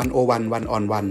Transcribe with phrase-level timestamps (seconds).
[0.00, 1.06] One O One One on One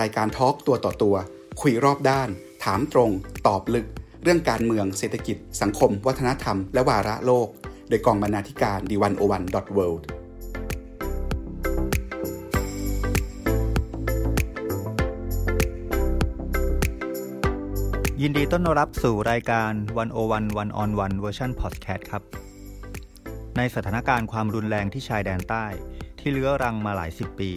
[0.00, 1.16] รายการ talk ตัวต่อตัว
[1.60, 2.28] คุยรอบด้าน
[2.64, 3.10] ถามตรง
[3.46, 3.86] ตอบลึก
[4.22, 7.48] เรื่องการเมืองเศรษฐกิจ สังคม วัฒนธรรม และวาระโลก
[7.88, 10.06] โดยกองบรรณาธิการ The One O One dot World
[18.22, 19.72] ยินดีต้อนรับสู่รายการ
[20.14, 22.22] 101 One on One เวอร์ชันพอดแคสต์ครับ
[23.56, 25.66] ในสถานการณ์ความรุนแรงที่ชายแดนใต้
[26.18, 27.52] ที่เลื้อรังมาหลายสิบปี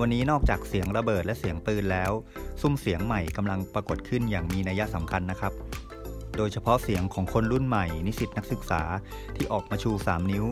[0.00, 2.12] วันนี้นอกจากเสียงระเบิดและเสียงปืนแล้ว
[2.60, 5.52] ซุ้มเสียงใหม่กำลังปรากฏขึ้นอย่างมีนัยสำคัญนะครับ
[6.36, 8.82] โดยเฉพาะเสียงของคนรุ่นใหม่ นิสิตนักศึกษา
[9.36, 10.44] ที่ออกมาชู 3 นิ้ว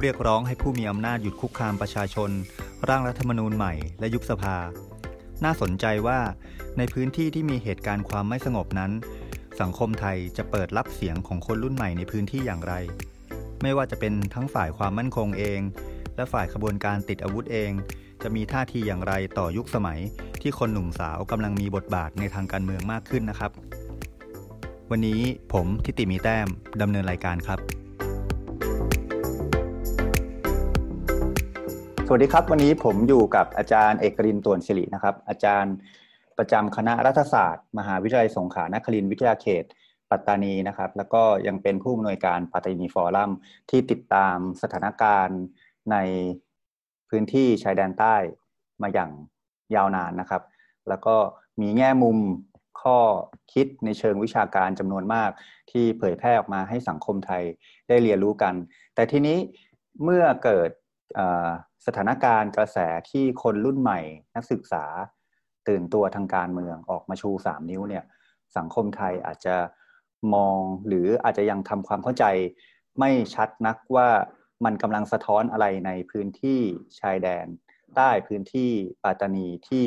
[0.00, 2.30] เรียกร้องให้ผู้มีอำนาจหยุดคุกคามประชาชน
[2.88, 4.56] ร่างรัฐธรรมนูญใหม่และยุบสภา
[5.44, 6.18] น่าสนใจว่า
[6.78, 8.92] ในพื้นที่ที่มีเหตุการณ์ความไม่สงบนั้น
[9.60, 12.74] สังคมไทยจะเปิดรับเสียงของคนรุ่นใหม่ในพื้นที่อย่างไร
[13.62, 15.60] ไม่ว่าจะเป็นทั้งฝ่ายความมั่นคงเอง
[16.16, 17.72] และฝ่ายขบวนการติดอาวุธเอง
[18.22, 20.00] จะมีท่าทีอย่างไรต่อยุคสมัย
[20.42, 23.50] ที่คนหนุ่มสาวกำลังมีบทบาทในทางการเมืองมากขึ้นนะครับ
[24.90, 25.20] วันนี้
[25.52, 26.48] ผมทิติมีแต้ม
[26.82, 27.58] ดำเนินรายการครับ
[32.06, 35.74] สวัสดีครับ วันนี้ผมอยู่กับอาจารย์เอกรินตวนศิรินะครับ อาจารย์
[36.38, 39.64] ประจำคณะรัฐศาสตร์ มหาวิทยาลัยสงขลานครินทร์วิทยาเขต
[40.10, 43.30] ปัตตานีนะครับ แล้วก็ยังเป็นผู้อำนวยการปัตตานีฟอรัม
[43.70, 45.40] ที่ติดตามสถานการณ์
[45.90, 45.96] ใน
[47.08, 48.16] พื้นที่ชายแดนใต้
[48.82, 49.10] มาอย่าง
[49.74, 50.42] ยาวนานนะครับ
[50.88, 51.16] แล้วก็
[51.60, 52.18] มีแง่มุม
[52.82, 52.98] ข้อ
[53.52, 55.30] คิดในเชิงวิชาการจำนวนมาก
[55.70, 57.42] ที่เผยแพร่ออกมาให้สังคมไทย
[57.88, 58.54] ได้เรียนรู้กัน
[58.94, 59.38] แต่ทีนี้
[60.02, 60.70] เมื่อเกิด
[61.86, 62.78] สถานการณ์กระแส
[63.10, 64.00] ที่คนรุ่นใหม่
[64.36, 64.84] นักศึกษา
[65.68, 68.04] ตื่นตัวทางการเมืองออกมาชูสามนิ้วเนี่ย
[68.56, 69.56] สังคมไทยอาจจะ
[70.34, 72.24] มองหรืออาจจะยังทำความเข้าใจ
[72.98, 74.08] ไม่ชัดนักว่า
[74.64, 76.60] มันกำลังสะท้อนอะไรในพื้นที่
[77.00, 77.46] ชายแดน
[77.96, 78.70] ใต้พื้นที่
[79.04, 79.84] ปัตตานีที่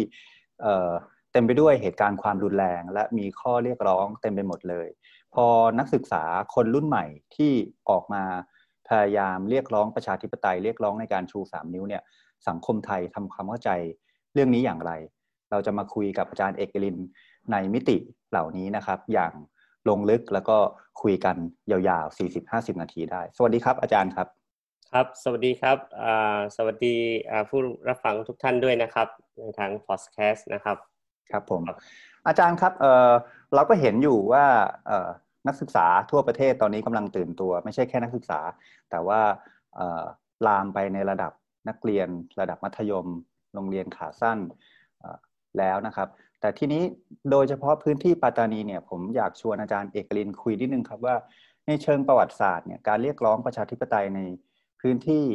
[1.31, 4.87] เต็มไปด้วยเหตุการณ์ความรุนแรง และมีข้อเรียกร้องเต็มไปหมดเลย
[5.35, 5.45] พอ
[5.79, 6.23] นักศึกษา
[6.55, 7.51] คนรุ่นใหม่ที่
[7.89, 8.23] ออกมา
[8.87, 12.03] พยายามเรียกร้องประชาธิปไตยเรียกร้องในการชูสามนิ้วเนี่ย
[12.47, 13.69] สังคมไทยทำความเข้าใจ
[14.33, 14.91] เรื่องนี้อย่างไร
[15.51, 16.97] เราจะมาคุยกับอาจารย์เอกลิน
[17.51, 17.97] ในมิติ
[18.31, 19.33] เหล่านี้นะครับ อย่าง
[19.89, 20.57] ลงลึกแล้วก็
[21.01, 21.35] คุยกัน
[21.71, 24.27] ยาวๆ 40-50 นาทีได้ สวัสดีครับอาจารย์ครับ
[24.93, 25.77] ครับ สวัสดีครับ
[26.55, 26.95] สวัสดี
[27.49, 29.07] ผู้รับฟังทุกท่านด้วยนะครับ
[29.39, 30.77] ในทางพอดแคสต์นะครับ
[31.31, 31.61] ครับผม
[32.27, 34.45] อาจารย์ครับเเราก็เห็นอยู่ว่า
[35.47, 38.39] นักศึกษาทั่วประเทศตอนนี้กำลังตื่นตัว ไม่ใช่แค่นักศึกษา
[38.89, 39.19] แต่ว่า
[40.47, 41.31] ลามไปในระดับ
[41.69, 42.07] นักเรียน
[42.39, 43.07] ระดับมัธยม
[43.53, 44.39] โรงเรียนขาสั้น
[45.57, 46.07] แล้วนะครับ
[46.39, 46.83] แต่ทีนี้
[47.31, 51.15] โดยเฉพาะพื้นที่ปัตตานีเนี่ยผมอยากชวนอาจารย์เอกลินคุยนิดนึงครับว่า
[51.67, 54.21] ในเชิงประวัติศาสตร์เนี่ยการเรียกร้องประชาธิปไตยใน
[54.81, 55.25] พื้นที่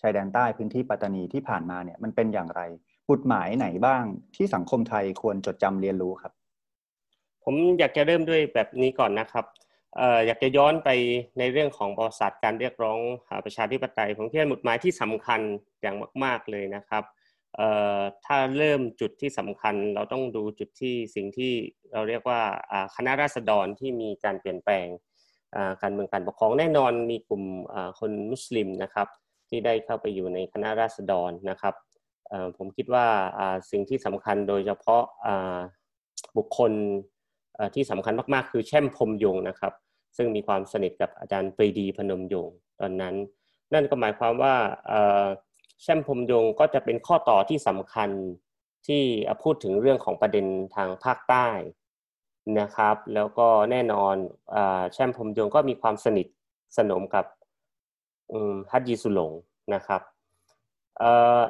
[0.00, 2.62] ชายแดนใต้พื้นที่ปัตตานีที่ผ่านมาเนี่ยมันเป็นอย่างไร
[3.10, 4.04] กฎหมายไหนบ้าง
[4.36, 6.32] ที่สังคมไทยควรจดจำเรียนรู้ครับ
[7.44, 9.46] ผมอยากจะเริ่มด้วยแบบนี้ก่อนนะครับ
[10.26, 10.88] อยากจะย้อนไป
[11.38, 15.40] ในเรื่องของประวัติศาสตร์การเรียกร้องหาประชาธิปไตยผมคิดว่าหมุดหมายที่สำคัญ
[15.82, 17.04] อย่างมาก ๆเลยนะครับ
[18.26, 21.52] ถ้าเริ่มจุดที่สำคัญเราต้องดูจุดที่สิ่งที่
[21.92, 22.40] เราเรียกว่า
[22.96, 24.86] คณะราษฎรที่มีการเปลี่ยนแปลง
[25.82, 27.42] การเมืองการปกครองแน่นอนมีกลุ่ม
[27.98, 29.08] คนมุสลิมนะครับ
[29.48, 31.74] ที่ได้เข้าไปอยู่ในคณะราษฎรนะครับ
[32.56, 33.06] ผมคิดว่า
[33.70, 35.02] สิ่งที่สำคัญโดยเฉพาะ
[36.36, 36.72] บุคคล
[37.74, 39.72] ที่สำคัญมากๆ คือแช่มพรมยงนะครับ
[40.16, 42.48] ซึ่งมีความสนิทกับอาจารย์ปรีดีพนมยง
[42.80, 43.14] ตอนนั้น
[43.74, 44.54] นั่นก็หมายความว่า
[45.82, 48.10] แช่มพมยงก็จะเป็นข้อต่อที่สำคัญ
[48.86, 49.02] ที่
[49.42, 51.46] พูดถึงเรื่องของประเด็นทางภาคใต้
[52.60, 54.14] นะครับ แล้วก็แน่นอน
[54.92, 56.26] แช่มพมยงก็มีความสนิท
[56.78, 57.24] สนมกับ
[58.70, 59.32] ฮัตยีสุหลง
[59.74, 60.02] นะครับ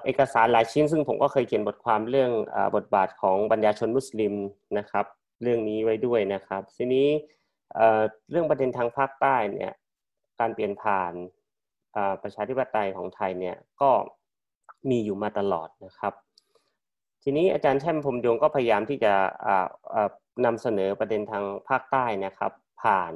[0.04, 4.34] เอกสารหลายชิ้นซึ่งผมก็เคยเขียนบทความเรื่องอบทบาทของบรรดาชนมุสลิม
[4.78, 5.06] นะครับ
[5.42, 7.06] เรื่องนี้ไว้ด้วยนะครับ ทีนี้
[8.30, 9.72] เรื่องประเด็นทางภาคใต้เนี่ย
[10.40, 11.12] การเปลี่ยนผ่าน
[12.22, 13.90] ประชาธิปไตยของไทยเนี่ยก็
[14.90, 16.12] มีอยู่มาตลอดนะครับ
[17.22, 19.12] ทีนี้อาจารย์แช่มพรมยงก็พยายามที่จะ
[20.44, 22.52] นำเสนอประเด็นทางภาคใต้นะครับ
[22.82, 23.12] ผ่าน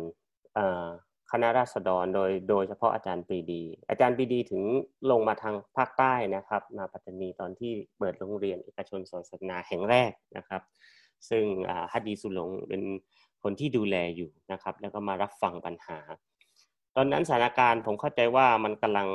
[1.32, 4.62] คณะราษฎรโดยโดยเฉพาะอาจารย์ปรีดี อาจารย์ปรีดีถึง
[5.10, 10.62] ลงมาทางภาคใต้นะครับ มาปัตตานีตอนที่เปิดโรงเรียนเอกชนศาสนาแห่งแรกนะครับ
[11.28, 11.44] ซึ่ง
[11.92, 12.82] ฮัดดีสุหลงเป็น
[13.42, 15.98] คนที่ดูแลอยู่นะครับ แล้วก็มารับฟังปัญหา
[16.96, 19.08] ตอนนั้นสถานการณ์ผมเข้าใจว่ามันกำลัง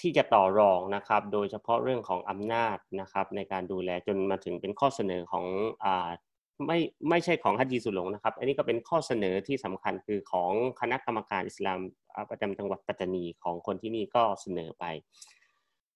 [0.00, 5.44] ที่จะต่อรองนะครับ โดยเฉพาะเรื่องของอำนาจนะครับ ในการดูแลจนมาถึงเป็นข้อเสนอของ
[5.84, 5.86] อ
[6.66, 6.78] ไม่
[7.08, 11.78] ไม่ใช่ของฮัจีสุหลงนะครับ อันนี้ก็เป็นข้อเสนอที่สำคัญคือของคณะกรรมการอิสลาม
[12.30, 14.84] ประจำจังหวัดปัตตานีของคนที่นี่ก็เสนอไป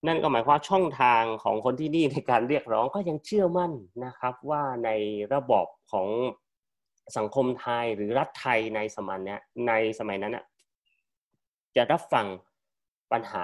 [0.07, 3.71] นั่นก็หมายความช่องทางของคนที่นี่ในการเรียกร้องก็ยังเชื่อมั่น
[4.05, 4.89] นะครับว่าใน
[5.33, 6.07] ระบบของ
[7.17, 10.37] สังคมไทยหรือรัฐไทยในสมัยนี้ในสมัยนั้น
[11.75, 12.25] จะรับฟัง
[13.11, 13.43] ปัญหา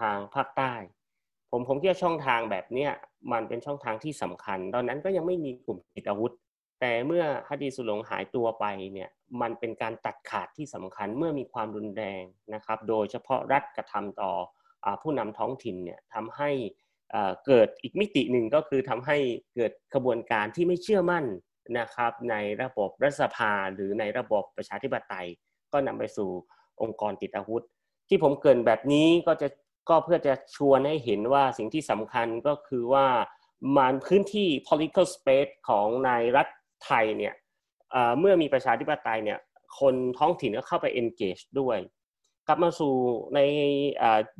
[0.00, 0.72] ทางภาคใต้
[1.50, 2.92] ผมผมคิดว่าช่องทางแบบเนี้ย
[3.32, 6.32] มันเป็นช่องทางที่สำคัญ ตอนนั้นก็ยังไม่มีกลุ่มติดอาวุธ
[6.80, 9.10] แต่เมื่อฮัดีสุหลงหายตัวไปเนี่ย
[9.40, 12.22] มันเป็นการตัดขาดที่สำคัญเมื่อมีความรุนแรง
[12.54, 14.32] นะครับ โดยเฉพาะรัฐกระทำต่อ
[15.02, 16.50] ผู้นำท้องถิ่นเนี่ยทำให้
[17.46, 19.18] เกิดอีกมิติหนึ่งก็คือทำให้
[19.54, 21.24] เกิดกระบวนการที่ไม่เชื่อมั่น
[21.78, 25.28] นะครับในระบบรัฐสภาหรือในระบบประชาธิปไตย
[25.72, 26.30] ก็นำไปสู่
[26.82, 27.64] องค์กรติดอาวุธ
[28.08, 29.48] ที่ผมเกินแบบนี้ก็จะ
[29.88, 33.06] ก็เพื่อจะชวนให้เห็นว่าสิ่งที่สำคัญก็คือว่า
[33.76, 36.46] มันพื้นที่ political space ของในรัฐ
[36.84, 37.34] ไทยเนี่ย
[38.18, 39.38] เมื่อมีประชาธิปไตยเนี่ย
[39.80, 41.78] คนท้องถิ่นก็เข้าไป engage ด้วย
[42.48, 42.94] กลับมาสู่
[43.34, 43.40] ใน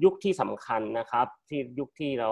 [0.05, 2.31] ยุคที่สำคัญนะครับ ที่ยุคที่เรา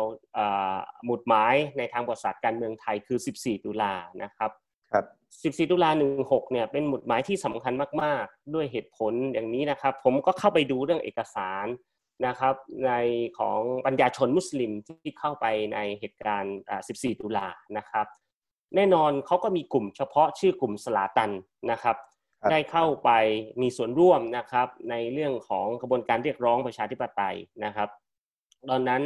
[1.05, 4.51] หมุดหมายในทางประวัติศาสตร์การเมืองไทยคือ 14 ตุลานะครับ
[4.93, 5.05] ครับ
[5.57, 5.91] 14 ตุลา
[6.21, 7.73] 16เนี่ยเป็นหมุดหมายที่สำคัญ
[8.03, 11.67] มาก ๆ ด้วยเหตุผลอย่างนี้นะครับ ผมก็เข้าไปดูเรื่องเอกสาร
[12.26, 12.55] นะครับ
[12.87, 12.93] ใน
[13.38, 16.58] ของปัญญาชนมุสลิมที่เข้าไปในเหตุการณ์
[16.88, 18.06] 14 ตุลานะครับ
[18.76, 21.31] แน่นอนเขาก็มีกลุ่มเฉพาะชื่อกลุ่มสลาตัน
[21.70, 21.96] นะครับ
[22.50, 23.11] ได้เข้าไป
[23.62, 27.88] มีส่วนร่วมนะครับ ในเรื่องของกระบวนการเรียกร้องประชาธิปไตยนะครับ
[28.70, 29.02] ตอนนั้น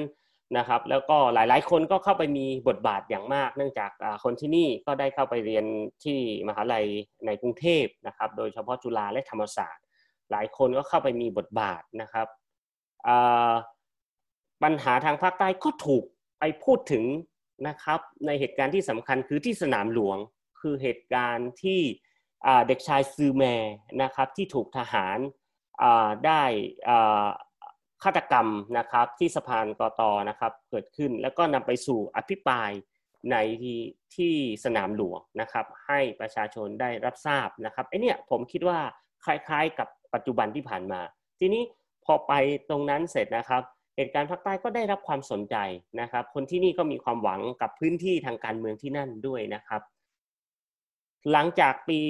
[0.56, 3.90] นะครับแล้วก็หลายๆ คนก็เข้าไปมีบทบาทอย่างมาก เนื่องจาก
[4.25, 5.64] คนที่นี่ก็ได้เข้าไปเรียน
[6.05, 6.19] ที่
[6.49, 6.87] มหาลัย
[7.26, 9.84] ในกรุงเทพนะครับ โดยเฉพาะจุฬาและธรรมศาสตร์
[10.31, 12.26] หลายคนก็เข้าไปมีบทบาทนะครับ
[14.62, 16.05] ปัญหาทางภาคใต้ก็ถูก
[16.39, 17.05] ไปพูดถึง
[17.69, 20.19] นะครับในเหตุการณ์ที่สำคัญคือที่สนามหลวง
[20.61, 21.81] คือเหตุการณ์ที่
[22.69, 23.45] เด็กชายซือแม
[24.03, 25.19] นะครับที่ถูกทหาร
[26.27, 26.43] ได้
[28.03, 28.49] ฆาตกรรม
[28.79, 32.71] นะครับที่สะพานกตนะครับเกิดขึ้นแล้วก็นำไปสู่อภิปราย
[33.31, 33.81] ในที่
[34.17, 34.35] ที่
[34.65, 38.79] สนามหลวงนะครับให้ประชาชนได้รับทราบนะครับไอเนี่ยผมคิดว่า
[39.25, 41.01] คล้ายๆกับปัจจุบันที่ผ่านมา
[41.41, 41.62] ทีนี้
[42.06, 42.33] พอไป
[42.69, 43.62] ตรงนั้นเสร็จนะครับ
[43.97, 45.56] เหตุการณ์ภาคใต้ก็ได้รับความสนใจ
[46.01, 49.83] นะครับ คนที่นี่ก็มีความหวังกับพื้นที่ทางการเมืองที่นั่นด้วยนะครับ
[51.33, 52.01] หลังจากปี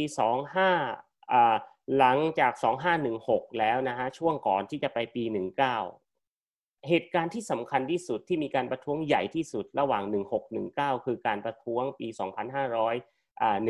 [0.40, 1.54] 25อ่า
[1.98, 2.52] หลังจาก
[3.06, 10.02] 2516 แล้วนะฮะช่วงก่อนที่จะไปปี 19 เหตุการณ์ที่สำคัญที่สุดที่มีการประท้วงใหญ่ที่สุดระหว่าง
[10.54, 12.08] 1619 คือการประท้วงปี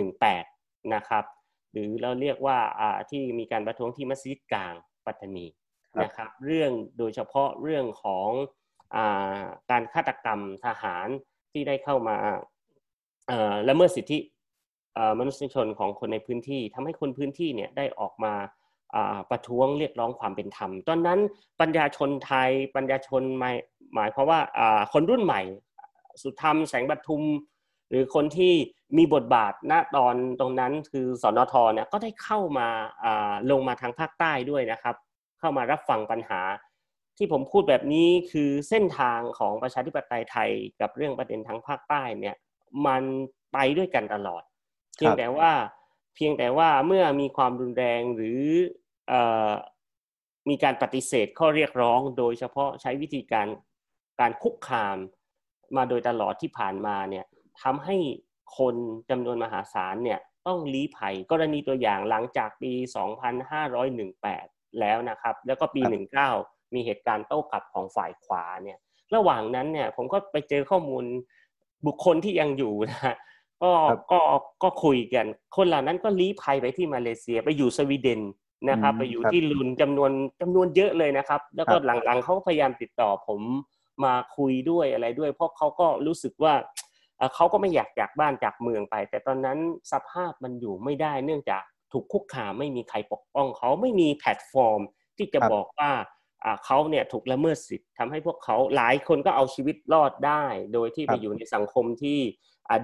[0.00, 1.24] 2518 นะครับ
[1.72, 2.58] หรือเราเรียกว่า
[3.10, 4.74] ที่มีการประท้วงที่มัสยิดกลาง
[5.06, 5.46] ปัตตานี
[6.02, 8.28] นะครับเรื่องโดยเฉพาะเรื่องของ
[8.96, 8.98] อ
[9.70, 11.06] การฆาตกรรมทหาร
[11.52, 12.16] ที่ได้เข้ามา
[13.68, 14.18] ละเมิดสิทธิ
[15.18, 18.34] มนุษยชนของคนในพื้นที่ทำให้คนพื้นที่เนี่ยได้ออกมา
[19.30, 21.20] ประท้วงเรียกร้องความเป็นธรรม ตอนนั้น
[21.60, 23.56] ปัญญาชนไทยปัญญาชนหมาย
[23.94, 24.38] หมายเพราะว่า
[24.92, 25.40] คนรุ่นใหม่
[26.22, 27.22] สุธรรมแสงบัทุม
[27.90, 28.52] หรือคนที่
[28.96, 32.68] มีบทบาทณตอนตรงนั้นคือสอนทเนี่ยก็ได้เข้ามา
[33.50, 34.94] ลงมาทางภาคใต้ด้วยนะครับ
[35.44, 36.40] เข้ามารับฟังปัญหา
[37.16, 40.50] ที่ผมพูดแบบนี้คือเส้นทางของประชาธิปไตยไทย
[40.80, 42.36] กับเรื่องประเด็นทางภาคใต้เนี่ย
[42.86, 43.02] มัน
[43.52, 44.42] ไปด้วยกันตลอด
[44.96, 45.50] เพียงแต่ว่า
[46.14, 48.42] เพียงแต่ว่าเมื่อมีความรุนแรงหรือ
[50.48, 53.46] มีการปฏิเสธข้อเรียกร้อง โดยเฉพาะใช้วิธีการ
[54.20, 54.96] การคุกคาม
[55.76, 57.24] มาโดยตลอดที่ผ่านมาเนี่ย
[57.62, 57.96] ทำให้
[58.58, 58.76] คน
[59.10, 62.72] จำนวนมหาศาลเนี่ยต้องลี้ภัย กรณีตัวอย่างหลังจากปี
[63.64, 65.82] 2518 แล้วนะครับ แล้วก็ปี
[66.28, 68.78] 19 มีเหตุการณ์โต้กลับของฝ่ายขวาเนี่ย
[69.14, 71.04] ระหว่างนั้นเนี่ยผมก็ไปเจอข้อมูล
[71.86, 73.14] บุคคลที่ยังอยู่นะ
[73.62, 73.72] ก็
[74.12, 74.20] ก็
[74.62, 75.26] ก็คุยกัน
[75.56, 78.20] คนเหล่านั้นก็ลี้ภัยไปที่มาเลเซียไปอยู่สวีเดน
[78.70, 83.40] นะครับ ไปอยู่ที่ลุนจำนวนจำนวนเยอะเลยนะครับ แล้วก็หลังๆเขาพยายามติดต่อผม
[84.04, 86.54] มาคุยด้วยอะไรด้วย เพราะเขาก็รู้สึกว่า
[87.34, 89.58] เขาก็ไม่อยากจากบ้านจากเมืองไป แต่ตอนนั้น
[89.92, 91.62] สภาพมันอยู่ไม่ได้เนื่องจาก
[91.94, 94.80] ถูกคุกคามไม่มีใครปกป้องเขาไม่มีแพลตฟอร์ม
[95.16, 95.90] ที่จะบอกว่า
[96.64, 102.20] เขาเนี่ยถูกละเมิดสิทธิ์ทำให้พวกเขาหลายคนก็เอาชีวิตรอดได้ โดยที่ไปอยู่ในสังคมที่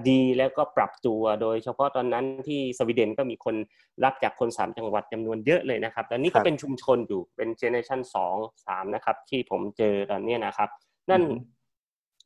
[0.09, 3.55] ดีแล้วก็ปรับตัวโดยเฉพาะตอนนั้นที่สวีเดนก็มีคน
[4.03, 8.35] รับจากคนสามจังหวัดจำนวนเยอะเลยนะครับตอนนี้ก็เป็นชุมชนอยู่เป็น generation สอง
[8.67, 10.69] สามนะครับ ที่ผมเจอตอนนี้นะครับ
[11.09, 11.23] นั่น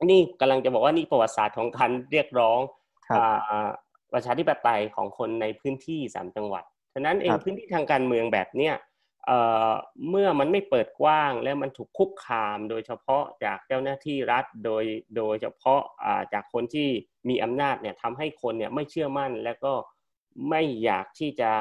[0.09, 2.59] นี่กำลังจะบอกว่านี่ประวัติศาสตร์ของการเรียกร้อง
[4.13, 6.63] ประชาธิปไตยของคนในพื้นที่สามจังหวัด
[6.95, 8.75] ฉะนั้นเองพื้นที่ทางการเมืองแบบเนี้ย
[10.09, 14.83] เมื่อมันไม่เปิดกว้างและมันถูกคุกคามโดยเฉพาะจากเจ้าหน้าที่รัฐโดย
[15.17, 15.81] โดยเฉพาะ
[16.33, 16.89] จากคนที่
[17.29, 19.73] มีอำนาจเนี่ยทำให้คนเนี่ยไม่เชื่อมั่นและก็
[20.49, 21.51] ไม่อยากที่จะ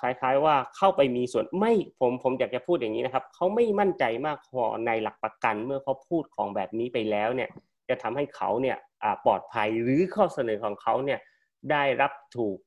[0.00, 7.48] คล้ายๆว่าเข้าไปมีส่วนไม่ผมผมอยากจะพูดอย่างนี้นะครับเขาไม่มั่นใจมากพอในหลักประกันเมื่อเขาพูดของแบบนี้ไปแล้วเนี่ย
[7.88, 8.76] จะทำให้เขาเนี่ย
[9.24, 11.20] ปลอดภัยหรือข้อเสนอของเขาเนี่ย
[11.70, 12.58] ได้รับถูก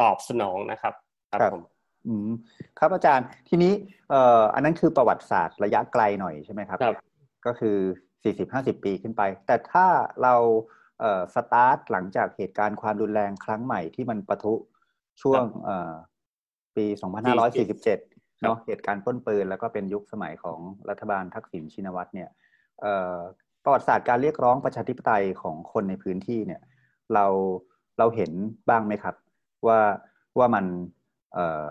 [0.00, 0.94] ตอบสนองนะครับ
[1.32, 1.62] ครับผม
[2.06, 2.30] อืม
[2.78, 3.72] ครับอาจารย์ทีนี้
[4.10, 6.96] เอ่ออันนั้นคือประวัติศาสตร์ระยะไกลหน่อยใช่ไหมครับครับ
[7.46, 7.76] ก็คือ
[8.22, 9.86] สี่สิบห้าสิบปีขึ้นไป แต่ถ้า
[10.22, 10.34] เรา
[11.00, 14.54] เอ่อสตาร์ทหลังจากเหตุการณ์ความรุนแรงครั้งใหม่ที่มันปะทุ
[15.22, 15.92] ช่วงเอ่อ
[16.76, 17.98] ปีสองพันห้าร้อยสี่สิบเจ็ด
[18.42, 20.58] เนาะเหตุการณ์ป้นปืน แล้วก็เป็นยุคสมัยของ
[20.90, 22.30] รัฐบาลทักษิณชินวัตรเนี่ย
[22.80, 23.16] เอ่อ
[23.64, 26.62] ประวัติศาสตร์การเรียกร้องประชาธิปไตยของคนในพื้นที่เนี่ย
[27.14, 27.26] เรา
[28.00, 28.32] เราเห็น
[28.68, 29.14] บ้างไหมครับ
[29.66, 29.80] ว่า
[30.38, 30.64] ว่ามัน
[31.34, 31.64] เอ่อ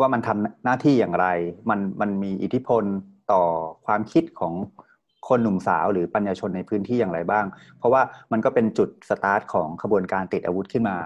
[0.00, 1.26] ว่ามันทำหน้าที่อย่างไร
[1.70, 2.84] มันมันมีอิทธิพล
[3.32, 3.42] ต่อ
[3.86, 4.54] ความคิดของ
[5.28, 7.44] คนหนุ่มสาวหรือปัญญาชนในพื้นที่อย่างไรบ้าง
[7.78, 10.96] เพราะว่ามันก็เป็นจุดสตาร์ทของขบวนการติดอาวุธขึ้นมา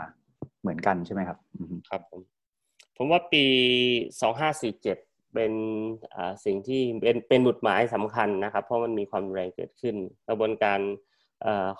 [0.61, 1.39] เหมือนกันใช่ไหมครับ
[1.91, 2.21] ครับผม
[2.97, 3.45] ผมว่าปี
[4.21, 4.99] สองห้าสี่เจ็ด
[5.35, 5.53] เป็น
[6.45, 9.95] สิ่งที่เป็นเป็นบุตรหมายสำคัญนะครับ เพราะมันมีความแรงเกิดขึ้น
[10.29, 10.81] กระบวนการ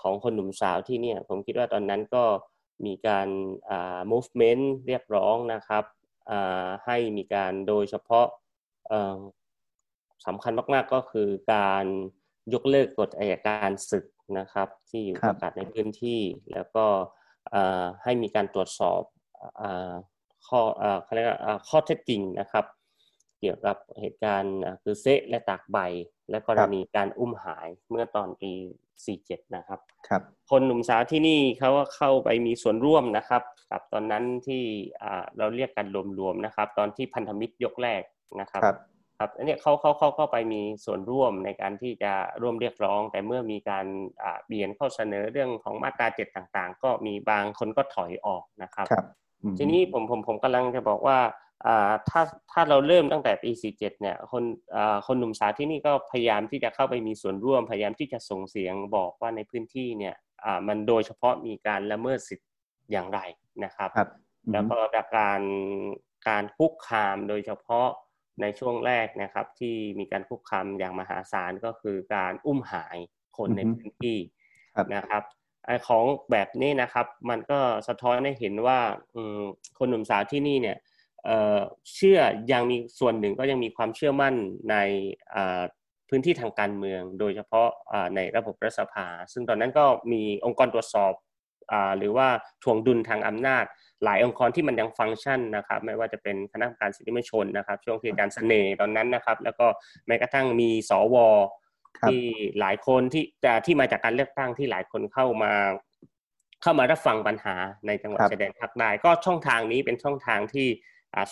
[0.01, 2.25] ของคนหนุ่มสาวที่เนี่ยผมคิดว่าตอนนั้นก็
[2.87, 3.29] มีการ
[4.13, 5.85] movement เรียกร้องนะครับ
[6.87, 8.27] ให้มีการโดยเฉพาะ
[10.27, 11.85] สำคัญมาก ๆก็คือการ
[12.55, 14.05] ยกเลิกกฎอายการศึก
[14.39, 16.21] นะครับที่อยู่ประกาศในพื้นที่
[16.53, 16.85] แล้วก็
[18.03, 19.03] ให้มีการตรวจสอบ
[20.47, 20.61] ข้อ
[21.03, 21.29] เขาเรียก
[21.69, 22.65] ข้อเท็จจริงนะครับ
[23.41, 25.79] เกี่ยวกับเหตุการณ์คือเซะและตากใบ
[26.31, 28.53] และกรณีการอุ้มหายเมื่อตอนปี
[29.05, 34.63] 47 นะครับครับ คนหนุ่มสาวที่นี่เขาก็เข้าไปมีส่วนร่วมนะครับกับตอนนั้นที่
[35.39, 35.87] เราเรียกกัน
[36.19, 38.03] รวมๆนะครับ ตอนที่พันธมิตรยกแรก
[38.41, 38.63] นะครับ
[39.19, 43.87] ครับอันนี้เขาเขาเขาเข้าไปมีส่วนร่วมในการที่จะร่วมเรียกร้อง แต่เมื่อมีการ
[44.47, 49.05] เปลี่ยนข้อเสนอเรื่องของมาตราเจ็ดต่างๆ ก็มีบางคนก็ถอยออกนะครับครับ
[49.59, 51.19] ทีนี้ผมผมผมกำลังจะบอกว่า
[52.09, 52.23] ถ้า
[52.53, 54.45] ถ้าเราเริ่มตั้งแต่ปี 47 เนี่ย คน
[55.07, 60.15] คนหนุ่มสาวที่นี่ก็พยายามที่จะเข้าไปมีส่วนร่วม พยายามที่จะส่งเสียงบอกว่าในพื้นที่เนี่ย
[60.69, 62.49] มันโดยเฉพาะมีการละเมิดสิทธิ์
[62.91, 63.21] อย่างไร
[63.65, 64.09] นะครับรบ
[64.53, 65.43] แล้วก็จากการ
[66.29, 67.89] การคุกคามโดยเฉพาะ
[68.41, 72.99] ในช่วงแรกนะครับ ที่มีการคุกคามอย่างมหาศาลก็คือการอุ้มหาย
[73.39, 74.19] คนในพื้นที่
[74.95, 75.23] นะครับ
[75.67, 78.79] ไอของแบบนี้นะครับ มันก็สะท้อนให้เห็นว่า
[79.79, 80.77] คนหนุ่มสาวที่นี่เนี่ย
[81.95, 82.19] เชื่อ
[82.53, 84.35] ยังมีส่วนหนึ่งก็ยังมีความเชื่อมั่น
[84.71, 84.77] ใน
[86.09, 87.69] พื้นที่ทางการเมือง โดยเฉพาะ
[88.15, 91.13] ในระบบรัฐสภา ซึ่งตอนนั้นก็มีองค์กรตรวจสอบ
[91.99, 92.29] หรือว่า
[92.63, 93.65] ทวงดุลทางอำนาจ
[94.05, 99.67] หลายองค์กรที่มันยังฟังก์ชันนะครับไม่ว่าจะเป็นคณะกรรมการสิทธิมนุษยชนนะครับ ช่วงที่การเสน่ห์ตอนนั้นนะครับ แล้วก็
[100.07, 101.17] แม้กระทั่งมีสว
[102.09, 102.23] ที่
[102.61, 103.25] หลายคนที่
[103.67, 105.53] ที่มาจากการเลือกตั้งที่หลายคนเข้ามา
[106.63, 107.55] เข้ามารับฟังปัญหา
[107.87, 110.69] ในจังหวัดชายแดนภาคใต้ก็ช่องทางนี้เป็นช่องทางที่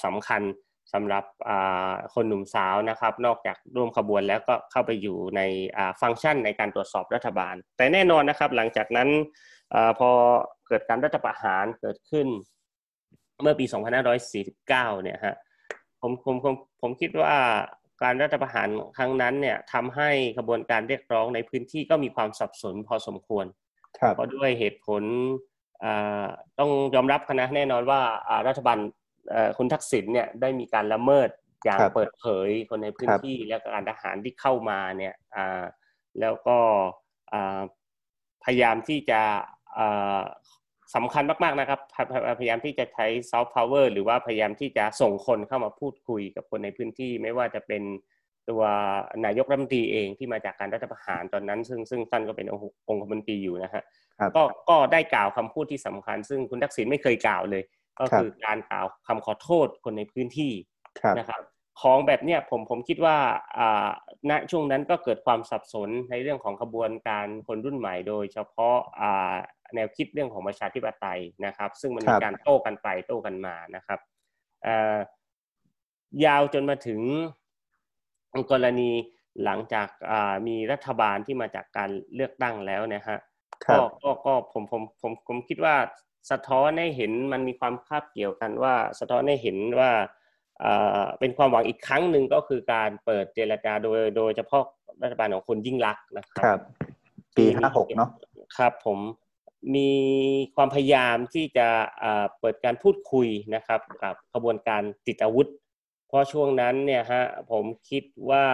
[0.05, 0.43] สำคัญ
[0.93, 1.25] สำหรับ
[2.14, 5.40] คนหนุ่มสาวนะครับ นอกจากร่วมขบวนแล้วก็เข้าไปอยู่ใน
[6.00, 9.09] ฟังก์ชันในการตรวจสอบรัฐบาล แต่แน่นอนนะครับ หลังจากนั้น
[9.75, 10.11] อพอ
[10.69, 12.26] เกิดการรัฐประหารเกิดขึ้น
[13.43, 13.64] เมื่อปี
[14.35, 15.37] 2549 เนี่ยฮะ
[16.00, 17.35] ผมผมผมผมคิดว่า
[18.02, 23.47] การรัฐประหารครั้งนั้นเนี่ยทำให้ขบวนการเรียกร้องในพื้นที่ก็มีความสับสนพอสมควร
[24.14, 25.02] เพราะด้วยเหตุผล
[26.59, 28.00] ต้องยอมรับนะแน่นอนว่า
[28.49, 28.78] รัฐบาล
[29.59, 31.28] คุณทักษิณเนี่ยได้มีการละเมิด
[31.64, 35.14] อย่างเปิดเผยคนในพื้นที่และการทหารที่เข้ามาเนี่ย
[36.21, 36.59] แล้วก็
[38.45, 39.21] พยายามที่จะ
[40.95, 41.80] สำคัญมากๆนะครับ
[42.38, 47.83] พยายามที่จะใช้ซอฟต์พาวเวอร์หรือว่าพยายามที่จะส่งคนเข้ามาพูดคุยกับคนในพื้นที่ ไม่ว่าจะเป็น
[48.49, 48.62] ตัว
[49.25, 52.54] นายกรัฐมนตรีเองที่มาจากการรัฐประหารตอนนั้น ซึ่งซึ่งท่านก็เป็นอ
[52.95, 53.83] งค์คมนตรีอยู่นะฮะ
[54.37, 57.62] ก็ก็ได้กล่าวคำพูดที่สำคัญ ซึ่งคุณทักษิณไม่เคยกล่าวเลย
[58.00, 60.53] ก็คือการกล่าวคำขอโทษคนในพื้นที่
[61.19, 61.41] นะครับ
[61.83, 63.17] ของแบบเนี้ยผมผมคิดว่า
[64.31, 68.76] ณช่วงนั้นก็เกิดความสับสนในเรื่องของขบวนการคนรุ่นใหม่ โดยเฉพาะ
[69.75, 74.00] แนวคิดเรื่องของประชาธิปไตยนะครับ ซึ่งมันมีการโต้กันไปโต้กันมานะครับ
[76.25, 77.00] ยาวจนมาถึง
[78.50, 78.91] กรณี
[79.45, 79.88] หลังจาก
[80.47, 83.19] มีรัฐบาลที่มาจากการเลือกตั้งแล้วนะฮะ
[83.71, 85.75] ก็ก็ก็ผมผมผมผมคิดว่า
[86.30, 89.90] สะท้อนให้เห็นมันมีความคาบเกี่ยวกันว่า สะท้อนให้เห็นว่า
[91.21, 94.64] เป็นความหวังอีกครั้งหนึ่งก็คือการเปิดเจรจาโดยโดยเฉพาะ
[95.02, 96.59] รัฐบาลของคุณยิ่งรักนะครับ
[97.37, 98.11] ปีห้าหกเนาะ
[98.56, 98.99] ครับผม
[99.75, 99.90] มี
[100.56, 101.68] ความพยายามที่จะ
[102.40, 105.47] เปิดการพูดคุยนะครับ กับขบวนการติดอาวุธ
[106.09, 108.47] เพราะช่วงนั้นเนี่ยฮะผมคิดว่า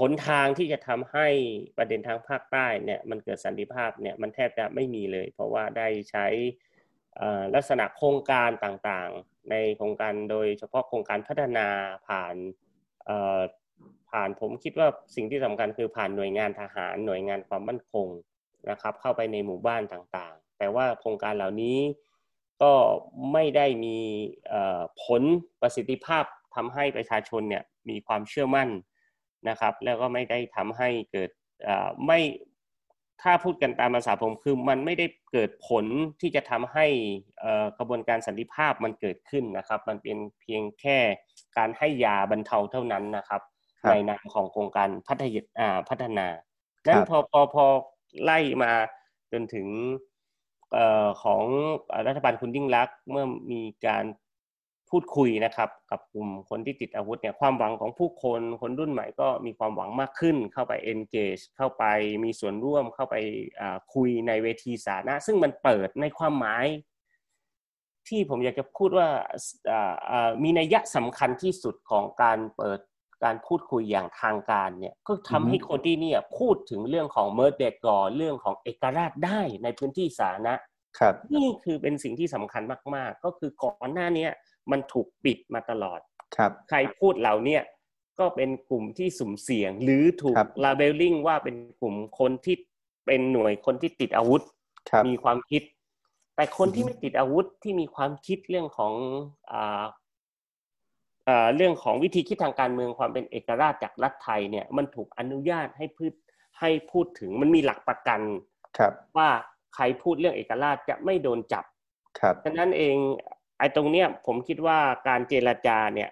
[0.00, 1.28] หนทางที่จะทำให้
[1.76, 6.26] ประเด็นทางภาคใต้เนี่ยมันเกิดสันติภาพเนี่ยมันแทบจะไม่มีเลย เพราะว่าได้ใช้
[7.54, 11.68] ลักษณะโครงการต่างๆ ในโครงการโดยเฉพาะโครงการพัฒนา
[12.08, 12.34] ผ่าน
[14.10, 18.08] ผ่านผมคิดว่าสิ่งที่สำคัญคือผ่านหน่วยงานทหารหน่วยงานความมั่นคง
[18.70, 21.78] นะครับเข้าไปในหมู่บ้านต่างๆ แต่ว่าโครงการเหล่านี้
[22.62, 22.72] ก็
[23.32, 23.98] ไม่ได้มี
[25.04, 25.22] ผล
[25.60, 26.24] ประสิทธิภาพ
[26.54, 28.68] ทำให้ประชาชนเนี่ยมีความเชื่อมั่น
[29.48, 31.30] นะครับ แล้วก็ไม่ได้ทำให้เกิด
[32.06, 32.20] ไม่
[33.22, 35.84] ถ้าพูดกันตามภาษาผมคือมันไม่ได้เกิดผล
[36.20, 36.86] ที่จะทำให้
[37.78, 40.98] กระบวนการสันติภาพมันเกิดขึ้นนะครับ มันเป็นเพียงแค่
[41.56, 43.42] การให้ยาบรรเทาเท่านั้นนะครับ
[43.88, 45.24] ในนามของโครงการพัฒ
[45.58, 46.26] นาพัฒนา
[46.86, 47.64] นั้นพอพอพอ
[48.22, 48.72] ไล่มา
[49.32, 49.68] จนถึง
[51.22, 51.42] ของ
[52.06, 54.04] รัฐบาลคุณยิ่งรักเมื่อมีการ
[54.94, 61.84] พูดคุยนะครับ กับกลุ่มคนที่ติดอาวุธเนี่ยความหวังของผู้คนคนรุ่นใหม่ก็มีความหวังมากขึ้น เข้าไป engage เข้าไป
[62.24, 63.16] มีส่วนร่วมเข้าไป
[63.94, 66.66] คุยในเวทีสาธารณะซึ่งมันเปิดในความหมาย
[68.08, 69.08] ที่ผมอยากจะพูดว่า
[70.42, 72.78] มีนัยยะสำคัญที่สุดของการเปิด
[73.24, 80.54] การพูดคุยอย่างทางการเนี่ยก็ทำให้คนที่นี่พูดถึงเรื่องของเมอร์เดกอเรื่องของเอกราชได้ในพื้นที่สาธารณะ
[81.34, 82.62] นี่คือเป็นสิ่งที่สำคัญ
[82.94, 84.28] มาก ๆ ก็คือก่อนหน้านี้
[84.70, 86.00] มันถูกปิดมาตลอด
[86.36, 87.58] ครับ ใครพูดเหล่านี้
[88.18, 92.56] ก็เป็นกลุ่มที่สุ่มเสี่ยง หรือถูกลาเบลลิงว่าเป็นกลุ่มคนที่
[93.06, 94.42] เป็นหน่วยคนที่ติดอาวุธ
[95.06, 95.62] มีความคิด
[96.36, 98.92] แต่คนที่ไม่ติดอาวุธที่มีความคิดเรื่องของ
[99.52, 99.84] อ่า
[101.56, 106.12] เรื่องของวิธีคิดทางการเมืองความเป็นเอกราชจากรัฐไทยเนี่ยมันถูกอนุญาตให้พูด
[106.60, 108.20] ให้พูดถึงมันมีหลักประกัน
[109.16, 109.28] ว่า
[109.74, 111.64] ใครพูดเรื่องเอกราชจะไม่โดนจับ
[112.18, 112.96] ครับฉะนั้นเอง
[113.43, 114.78] ไอ้ตรงเนี้ยผมคิดว่า
[115.08, 116.10] การเจรจาเนี่ย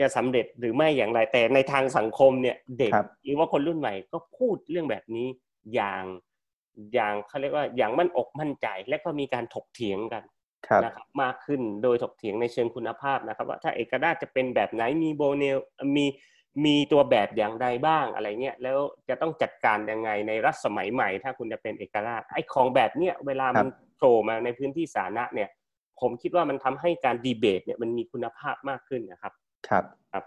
[0.00, 2.92] จะสำเร็จหรือไม่อย่างไร แต่ในทางสังคมเนี่ยเด็ก
[3.24, 5.28] หรือว่าคนรุ่นใหม่ก็พูดเรื่องแบบนี้
[5.74, 6.02] อย่าง
[6.94, 10.22] อย่างเขาเรียกว่าอย่างมั่นอกมั่นใจและก็มีการถกเถียงกัน
[10.84, 15.58] นะครับมากขึ้นโดยถกเถียงในเชิงคุณภาพนะครับ ว่าถ้าเอกราชจะเป็นแบบไหนมีโบเนล
[15.96, 16.06] มี
[16.64, 25.48] มีตัวแบบอย่างใดบ้างอะไรเงี้ยแล้วจะต้องจัดการยังไงในรัฐสมัยใหม่ ถ้าคุณจะเป็นเอกราชไอ้ของแบบเนี้ยเวลามันโผล่มาในพื้นที่สาธารณะเนี่ย
[26.00, 29.32] ผมคิดว่ามันทำให้การดีเบตเนี่ยมันมีคุณภาพมากขึ้นนะครับ
[29.68, 30.24] ครับครับ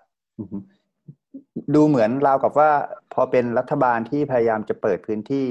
[1.76, 2.72] ดูเหมือนราวกับว่า
[3.14, 5.46] พอเป็นรัฐบาลที่พยายามจะเปิดพื้นที่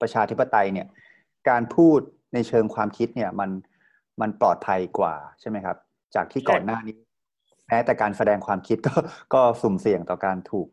[0.00, 0.86] ประชาธิปไตยเนี่ย
[1.48, 2.00] การพูด
[2.34, 3.50] ในเชิงความคิดเนี่ยมัน
[4.20, 5.76] มันปลอดภัยกว่าใช่ไหมครับ
[6.14, 6.96] จากที่ก่อนหน้านี้
[7.68, 8.94] แม้แต่การแสดงความคิดก็
[9.34, 10.68] ก็สุ่มเสี่ยงต่อการถูก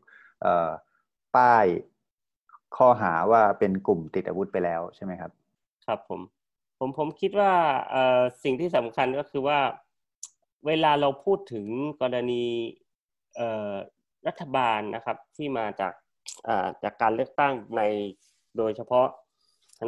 [1.35, 1.65] ป้าย
[2.77, 5.31] ข้อหาว่าเป็นกลุ่มติดอาวุธไปแล้วใช่ไหมครับ
[5.85, 6.21] ครับผม
[6.83, 7.53] ผมผมคิดว่า
[8.43, 9.59] สิ่งที่สำคัญก็คือว่า
[10.67, 11.67] เวลาเราพูดถึง
[12.01, 12.43] กรณี
[14.27, 15.93] รัฐบาลนะครับที่มาจาก
[16.83, 17.81] จากการเลือกตั้งใน
[18.57, 19.07] โดยเฉพาะ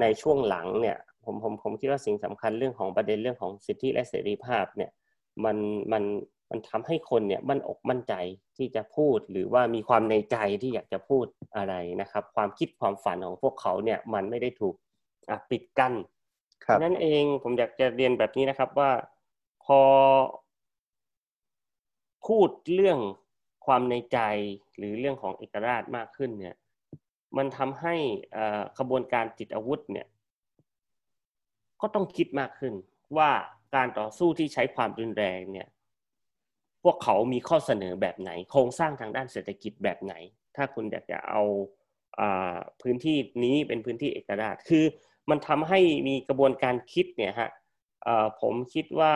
[0.01, 4.91] ในช่วงหลังเนี่ยผมผมผมคิดว่าสิ่งสำคัญเรื่องของประเด็นเรื่องของสิทธิและเสรีภาพเนี่ย
[5.43, 5.57] มัน
[5.91, 6.03] มัน
[6.49, 8.13] มันทำให้คนเนี่ยมั่นอกมั่นใจ
[8.57, 11.25] ที่จะพูดหรือว่ามีความในใจที่อยากจะพูด
[11.57, 14.75] อะไรนะครับ ความคิดความฝันของพวกเขาเนี่ยมันไม่ได้ถูก
[15.49, 15.93] ปิดกั้น
[16.83, 18.91] นั่นเองผมอยากจะเรียนแบบนี้นะครับว่า
[19.65, 19.81] พอ
[22.27, 22.99] พูดเรื่อง
[23.65, 24.19] ความในใจ
[24.77, 26.55] หรือเรื่องของเอกราชมากขึ้นเนี่ย
[27.37, 27.95] มันทำให้
[28.77, 30.07] ขบวนการจิตอาวุธเนี่ย
[31.81, 32.73] ก็ต้องคิดมากขึ้น
[33.17, 33.29] ว่า
[33.75, 35.67] การต่อสู้ที่ใช้ความรุนแรงเนี่ย
[36.83, 40.13] พวกเขามีข้อเสนอแบบไหน โครงสร้างทางด้านเศรษฐกิจแบบไหน
[40.55, 41.41] ถ้าคุณอยากจะเอา
[42.81, 44.85] พื้นที่นี้เป็นพื้นที่เอกราชคือ
[45.29, 47.49] มันทำให้มีกระบวนการคิดเนี่ยฮะ
[48.41, 49.13] ผมคิดว่า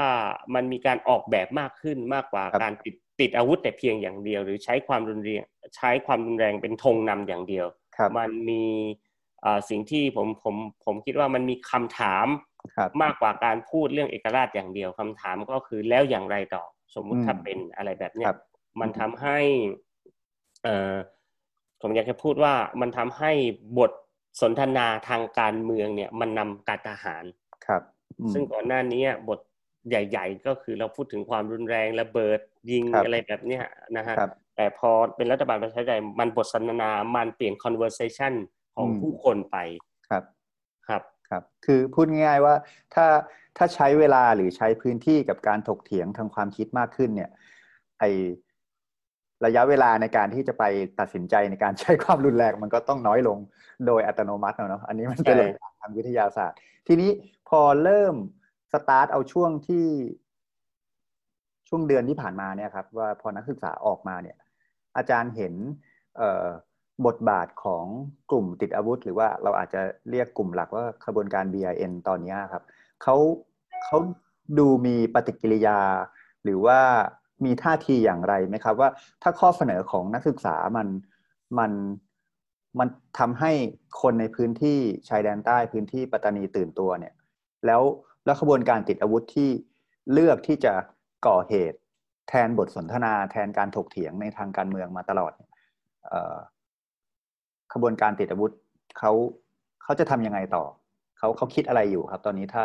[0.55, 5.43] มันมีการออกแบบมากขึ้นมากกว่าการติดติดอาวุธแต่เพียงอย่างเดียว หรือใช้ความรุนแรง
[5.77, 7.65] ใช้ความรุนแรงเป็นธงนำอย่างเดียว
[8.17, 8.65] มันมี
[9.69, 12.27] สิ่งที่ผมผมผมคิดว่ามันมีคำถาม
[13.01, 16.63] มากกว่าการพูดเรื่องเอกราชอย่างเดียวคำถามก็คือแล้วอย่างไรต่อ
[16.95, 18.27] สมมุติถ้าเป็นอะไรแบบนี้
[18.79, 19.37] มันทำให้
[20.63, 20.95] เออ
[21.81, 23.31] ผมอยากจะพูดว่ามันทำให้
[23.77, 23.91] บท
[24.41, 27.23] สนทนาทางการเมืองเนี่ยมันนำการทหาร
[27.65, 27.81] ครับ
[28.33, 29.39] ซึ่งก่อนหน้านี้บท
[29.89, 32.39] ใหญ่ ๆ ก็คือเราพูดถึงความรุนแรงระเบิด
[32.71, 33.63] ยิงอะไรแบบเนี้ย
[33.97, 34.15] นะฮะ
[34.55, 38.33] แต่พอเป็นรัฐบาลประชาธิปไตยมันบทสนทนามันเปลี่ยน conversation
[38.75, 39.57] ของผู้คนไป
[40.09, 40.23] ครับ
[40.87, 42.55] ครับครับ คือพูดง่ายๆว่า
[42.93, 43.05] ถ้า
[43.57, 47.29] ถ้าใช้เวลาหรือใช้พื้นที่กับการถกเถียงทางความคิดมากขึ้นเนี่ย
[47.99, 48.03] ไอ
[49.45, 50.63] ระยะเวลาในการที่จะไป
[50.99, 53.37] ตัดสินใจในการใช้ความรุนแรงมันก็ต้องน้อยลง
[53.87, 57.11] โดยอัตโนมัติเนาะอันนี้มันเป็นหลักทางวิทยาศาสตร์ ทีนี้
[57.49, 58.15] พอเริ่ม
[58.73, 59.85] สตาร์ทเอาช่วงที่
[61.69, 64.37] ช่วงเดือนที่ผ่านมาเนี่ยครับ ว่าพอนักศึกษาออกมาเนี่ย
[64.97, 65.53] อาจารย์เห็น
[67.05, 67.85] บทบาทของ
[68.31, 72.63] กลุ่มติดอาวุธ หรือว่าเราอาจจะเรียกกลุ่มหลักว่าขบวนการ BIN ตอนนี้ครับ
[73.03, 73.15] เขา
[73.85, 73.97] เขา
[74.59, 75.79] ดูมีปฏิกิริยา
[76.43, 76.79] หรือว่า
[77.45, 78.89] มีท่าทีอย่างไรไหมครับ ว่า
[79.23, 80.87] ถ้าข้อเสนอของนักศึกษามัน
[81.59, 81.71] มัน
[82.79, 82.87] มัน
[83.19, 83.51] ทำให้
[84.01, 84.77] คนในพื้นที่
[85.09, 87.13] ชายแดนใต้พื้นที่ปัตตานีตื่นตัวเนี่ย
[87.65, 87.81] แล้ว
[88.25, 89.49] แล้วขบวนการติดอาวุธที่
[90.11, 90.73] เลือกที่จะ
[91.27, 91.79] ก่อเหตุ
[92.29, 95.33] แทนบทสนทนา แทนการถกเถียงในทางการเมืองมาตลอด
[97.73, 98.51] ขบวนการติดอาวุธ
[98.99, 99.11] เขา
[99.83, 100.63] เขาจะทำยังไงต่อ
[101.17, 102.63] เขาเขาคิดอะไรอยู่ครับ ตอนนี้ถ้า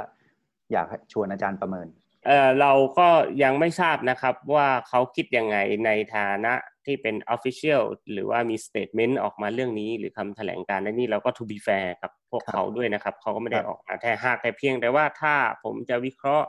[0.73, 1.87] อยากชวนอาจารย์ประเมิน
[2.27, 3.09] เออเราก็
[3.43, 5.57] ยังไม่ทราบนะครับว่าเขาคิดยังไง
[5.87, 6.55] ในฐานะ
[6.87, 7.83] ที่เป็น Official
[8.13, 16.49] หรือว่ามี Statement ออกมาเรื่องนี้ หรือคำแถลงการในนี้เราก็ to be fair กับพวกเขาด้วยนะครับ เขาก็ไม่ได้ออกมาแท้หากแต่เพียงแต่ว่าถ้าผมจะวิเคราะห์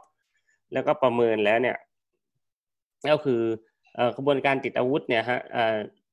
[0.73, 1.77] แล้วก็ประเมินแล้วเนี่ย
[3.09, 3.41] ก็คือ
[4.15, 5.39] กระบวนการติดอาวุธเนี่ยฮะ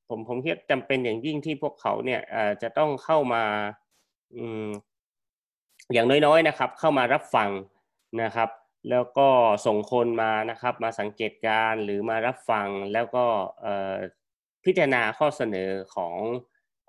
[0.08, 2.20] ผมผมคิดจำเป็นอย่างยิ่งที่พวกเขาเนี่ย
[2.62, 3.42] จะต้องเข้ามา
[5.92, 7.48] อย่างน้อยๆนะครับ เข้ามารับฟัง
[8.22, 8.48] นะครับ
[8.90, 9.28] แล้วก็
[9.66, 13.24] ส่งคนมานะครับมาสังเกตการหรือมารับฟังแล้วก็
[14.64, 16.14] พิจารณาข้อเสนอของ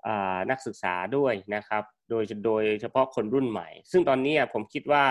[0.06, 0.08] อ
[0.50, 5.04] นักศึกษาด้วยนะครับ โดยโดยเฉพาะคนรุ่นใหม่ ซึ่งตอนนี้ผมคิดว่า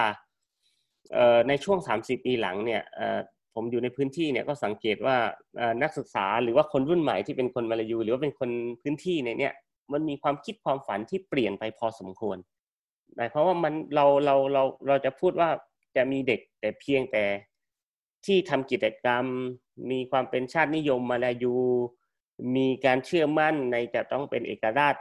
[1.47, 2.81] ในช่วง 30 ปีหลังเนี่ย
[3.55, 5.15] ผมอยู่ในพื้นที่เนี่ยก็สังเกตว่า
[5.83, 8.49] นักศึกษาหรือว่าคนรุ่นใหม่ที่เป็นคนมาลายู หรือว่าเป็นคน
[8.81, 9.53] พื้นที่ในเนี่ย
[9.93, 12.37] มันมีความคิดความฝันที่เปลี่ยนไปพอสมควร
[13.31, 15.49] เพราะว่ามันเราเราเราเราจะพูดว่า
[15.95, 17.25] จะมีเด็กแต่เพียงแต่
[18.25, 19.25] ที่ทำกิจกรรม
[19.91, 21.55] มีความเป็นชาตินิยมมาลายู
[22.55, 24.95] มีการเชื่อมั่นในจะต้องเป็นเอกราช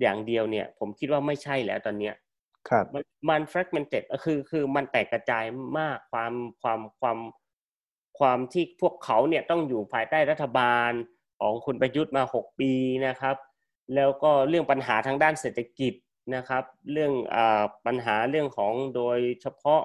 [0.00, 2.14] อย่างเดียวเนี่ย ผมคิดว่าไม่ใช่แล้วตอนเนี้ย
[2.68, 5.44] ครับมันมัน fragmented คือคือมันแตกกระจาย
[5.78, 7.18] มากความความความ
[8.18, 10.90] ความที่พวกเขาเนี่ยต้องอยู่ภายใต้รัฐบาล
[11.40, 12.72] ของคุณประยุทธ์มาหกปี
[13.06, 13.36] นะครับ
[13.94, 15.92] แล้วก็เรื่องปัญหาทางด้านเศรษฐกิจ
[16.34, 17.36] นะครับ เรื่องอ
[17.86, 19.80] ปัญหาเรื่องของโดยเฉพาะ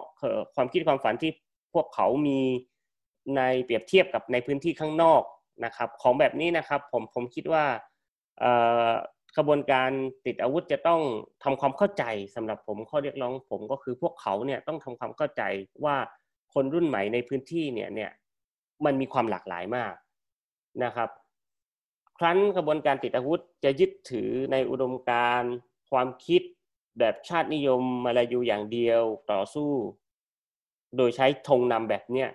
[0.56, 1.32] ความคิดความฝันที่
[1.74, 2.40] พวกเขามี
[3.38, 5.24] ในเปรียบเทียบกับในพื้นที่ข้างนอก
[5.66, 7.64] นะครับ ของแบบนี้นะครับผมผมคิดว่า
[9.38, 9.90] กระบวนการ
[10.26, 11.02] ติดอาวุธจะต้อง
[11.44, 12.04] ทำความเข้าใจ
[12.36, 15.44] สำหรับผมข้อเรียกร้องผมก็คือพวกเขาเนี่ยต้องทำความเข้าใจ
[15.86, 15.96] ว่า
[16.54, 18.12] คนรุ่นใหม่ในพื้นที่เนี่ยเนี่ย
[18.86, 19.94] มันมีความหลากหลายมาก
[20.84, 21.10] นะครับ
[22.18, 25.44] ครั้นกระบวนการติดอาวุธจะยึดถือในอุดมการ
[25.92, 26.42] ความคิด
[27.00, 29.72] แบบชาตินิยมมาลายูอย่างเดียวต่อสู้
[30.98, 32.30] โดยใช้ธงนำแบบเนี้ย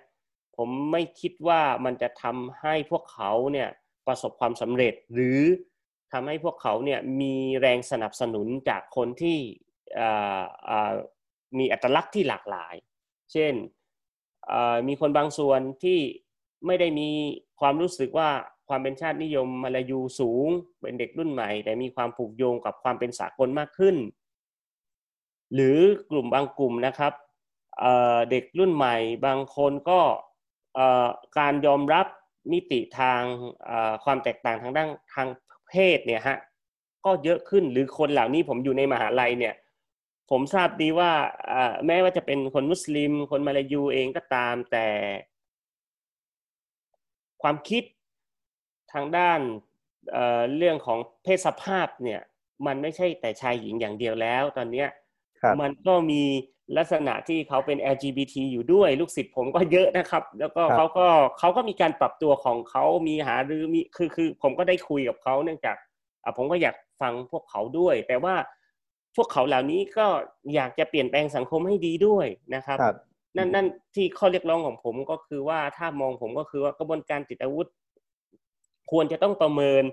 [0.55, 3.69] ผมไม่คิดว่ามันจะทำให้พวกเขาเนี่ย
[4.07, 5.41] ประสบความสำเร็จ หรือ
[6.13, 9.37] ทำให้พวกเขาเนี่ยมีแรงสนับสนุนจากคนที่
[11.57, 12.75] มีอัตลักษณ์ที่หลากหลาย
[13.31, 13.53] เช่น
[14.87, 15.99] มีคนบางส่วนที่
[16.65, 17.09] ไม่ได้มี
[17.59, 18.29] ความรู้สึกว่า
[18.69, 20.49] ความเป็นชาตินิยมมาลายูสูง
[20.81, 23.95] เป็นเด็กรุ่นใหม่ แต่มีความผูกโยงกับความเป็นสากลมากขึ้น
[25.53, 25.77] หรือ
[26.09, 27.13] กลุ่มบางกลุ่มนะครับ
[28.31, 29.99] เด็กรุ่นใหม่บางคนก็
[31.39, 32.07] การยอมรับ
[32.51, 33.21] มิติทาง
[34.03, 35.27] ความแตกต่างทางด้านทาง
[35.69, 36.37] เพศเนี่ยฮะ
[37.05, 39.55] ก็เยอะขึ้นหรือคนเหล่านี้ผมอยู่ในมหาลัยเนี่ย
[40.31, 41.11] ผมทราบดีว่า
[41.85, 44.87] แม้ว่าจะเป็นคนมุสลิม คนมาลายูเองก็ตามแต่
[47.41, 47.83] ความคิด
[48.95, 49.39] ทางด้าน
[50.11, 52.21] เเรื่องของเพศสภาพเนี่ย
[52.65, 54.85] มันไม่ใช่แต่ชายหญิงอย่างเดียวแล้ว ตอนนี้
[55.61, 56.23] มันก็มี
[56.77, 61.07] ลักษณะที่เขาเป็น LGBT อยู่ด้วยลูกศิษย์ผมก็เยอะนะครับ แล้วก็เขาก็
[61.39, 65.75] เขาก็มีการปรับตัวของเขามีหาหรือมีคือคือผมก็ได้คุยกับเขาเนื่องจาก
[66.37, 68.35] ผมก็อยากฟังพวกเขาด้วย แต่ว่า
[69.15, 70.07] พวกเขาเหล่านี้ก็
[70.55, 72.95] อยากจะเปลี่ยนแปลงสังคมให้ดีด้วยนะครับรบ
[73.37, 77.67] นั่นนั่นที่ข้อเรียกร้องของผมก็คือว่าถ้ามองผมก็คือว่ากระบวนการติดอาวุธ
[78.91, 79.83] ควรจะต้องประเมิน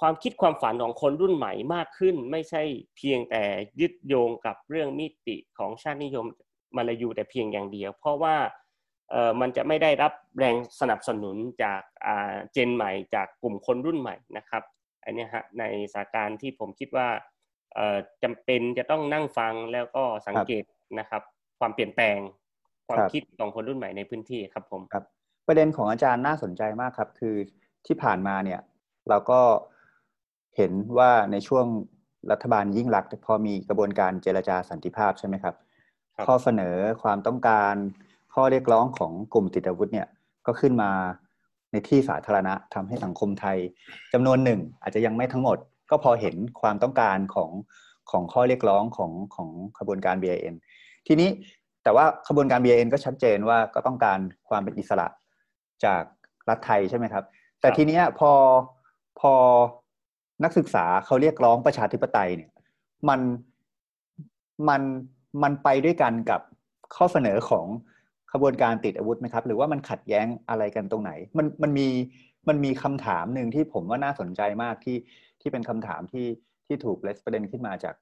[0.00, 2.62] ความคิดความฝันของคนรุ่นใหม่มากขึ้น ไม่ใช่
[2.96, 3.42] เพียงแต่
[3.80, 6.26] ยึดโยงกับเรื่องมิติของชาตินิยม
[6.76, 8.36] มาลายูแต่เพียงอย่างเดียว เพราะว่า
[9.40, 11.82] มันจะไม่ได้รับแรงสนับสนุนจาก
[12.52, 14.62] เจนใหม่ จากกลุ่มคนรุ่นใหม่นะครับ
[15.04, 17.08] อันนี้ฮะในสถานการณ์ที่ผมคิดว่า
[18.22, 20.64] จำเป็นจะต้องนั่งฟังแล้วก็สังเกต
[20.98, 21.22] นะครับ
[21.58, 22.18] ความเปลี่ยนแปลง
[22.88, 25.04] ความคิดของคนรุ่นใหม่ในพื้นที่ครับผมครับ
[25.48, 27.34] ประเด็นของอาจารย์น่าสนใจมากครับ คือ
[27.86, 28.60] ที่ผ่านมาเนี่ย
[29.08, 29.40] เราก็
[30.56, 31.66] เห็นว่าในช่วง
[32.30, 35.54] รัฐบาลยิ่งรักพอมีกระบวนการเจรจาสันติภาพใช่ไหมครับ
[36.26, 37.74] ข้อเสนอความต้องการ
[38.34, 40.08] ข้อเรียกร้องของกลุ่มติดอาวุธเนี่ย
[40.46, 40.90] ก็ขึ้นมา
[41.72, 43.58] ในที่สาธารณะทำให้สังคมไทย
[44.12, 45.58] จำนวนหนึ่งอาจจะยังไม่ทั้งหมด
[45.90, 47.50] ก็พอเห็นความต้องการของ
[48.10, 50.54] ของข้อเรียกร้องของของขบวนการ BIN
[51.06, 51.30] ทีนี้
[51.82, 55.06] แต่ว่าขบวนการ BIN ก็ชัดเจนว่าก็ต้องการความเป็นอิสระ
[55.84, 56.02] จาก
[56.48, 57.24] รัฐไทยใช่ไหมครับ
[57.60, 58.32] แต่ทีเนี้ยพอ
[59.20, 59.32] พอ
[60.44, 62.50] นักศึกษาเขาเรียกร้องประชาธิปไตยเนี่ย
[63.08, 63.20] มัน
[64.68, 64.82] มัน
[65.42, 66.40] มันไปด้วยกันกับ
[66.96, 67.66] ข้อเสนอของ
[68.32, 71.88] ขบวนการติดอาวุธไหมครับ หรือว่ามันขัดแย้งอะไรกันตรงไหน มันมันมี
[72.48, 74.96] มันมีคำถามหนึ่งที่ผมว่าน่าสนใจมากที่
[75.40, 76.26] ที่เป็นคำถามที่
[76.66, 77.94] ที่ถูกเลสประเด็นขึ้นมาจาก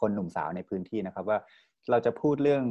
[0.00, 1.38] คนหนุ่มสาวในพื้นที่นะครับ ว่า
[1.90, 2.64] เราจะพูดเรื่อง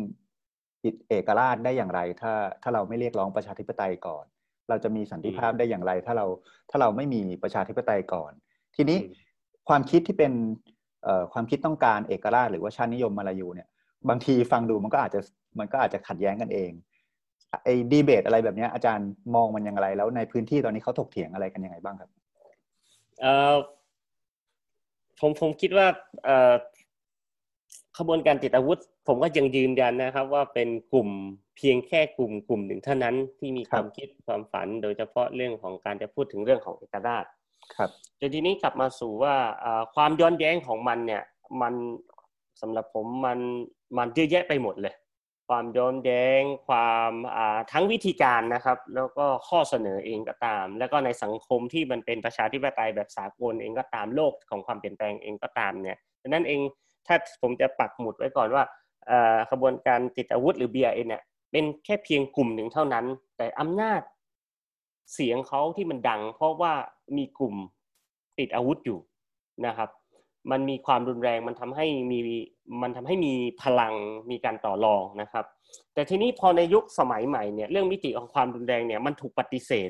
[1.10, 4.25] เอกราชได้อย่างไร ถ้าถ้าเราไม่เรียกร้องประชาธิปไตยก่อน
[4.69, 6.25] เราจะมีสันติภาพได้อย่างไร ถ้าเรา
[6.69, 8.32] ถ้าเราไม่มีประชาธิปไตยก่อน
[8.75, 8.97] ทีนี้
[9.67, 10.34] ความคิดที่เป็น
[11.34, 13.67] ความคิดต้องการเอกราชหรือว่าชาตินิยมมาลายูเนี่ย
[14.10, 15.21] บางทีฟังดูมันก็อาจจะ
[15.60, 16.71] มันก็อาจจะขัดแย้งกันเอง
[17.63, 22.10] ไอ้ดีเบตอะไรแบบนี้อาจารย์มองมันยังไงแล้วในพื้นที่ตอนนี้เขาถกเถียงอะไรกันยังไงบ้างครับ
[23.21, 23.56] เออ
[25.19, 25.88] ผมผมคิดว่า
[26.25, 26.54] เออ
[27.97, 31.10] ขบวนการติดอาวุธ ผมก็ยังยืนยันนะครับ ว่าเป็นกลุ่ม
[31.58, 37.26] เพียงแค่กลุ่มกลุ่มหนึ่งเท่านั้นที่มีความคิดความฝัน โดยเฉพาะเรื่องของการจะพูดถึงเรื่องของเอกราช
[37.76, 39.36] ครับแต่ทีนี้กลับมาสู่ว่า
[39.96, 41.24] ความย้อนแย้งของมันเนี่ย
[41.62, 41.74] มัน
[42.62, 43.39] สำหรับผมมัน
[43.98, 44.96] มันเยอะแยะไปหมดเลย
[45.50, 47.12] ความย้อนแย้งความ
[47.72, 56.60] ทั้งวิธีการนะครับ แล้วก็ข้อเสนอเองก็ตาม แล้วก็ในสังคมที่มันเป็นประชาธิปไตยแบบสากลเองก็ตามโลกของความเปลี่ยนแปลงเองก็ตามเนี่ยดังนั้นเอง
[57.08, 58.63] ถ้าผมจะปักหมุดไว้ก่อนว่า
[59.52, 61.24] ขบวนการติดอาวุธหรือ BRN เนี่ย
[61.58, 63.06] เป็นแค่เพียงกลุ่มหนึ่งเท่านั้น
[63.38, 64.02] แต่อำนาจ
[65.13, 66.74] เสียงเขาที่มันดัง เพราะว่า
[67.18, 67.56] มีกลุ่ม
[68.39, 69.00] ติดอาวุธอยู่
[69.65, 69.89] นะครับ
[70.52, 72.20] มันมีความรุนแรงมันทำให้มี
[72.82, 73.94] มันทำให้มีพลัง
[74.32, 75.46] มีการต่อรองนะครับ
[75.94, 79.72] แต่ทีนี้พอในยุคสมัยใหม่เนี่ยเรื่องมิติของความรุนแรงเนี่ยมันถูกปฏิเส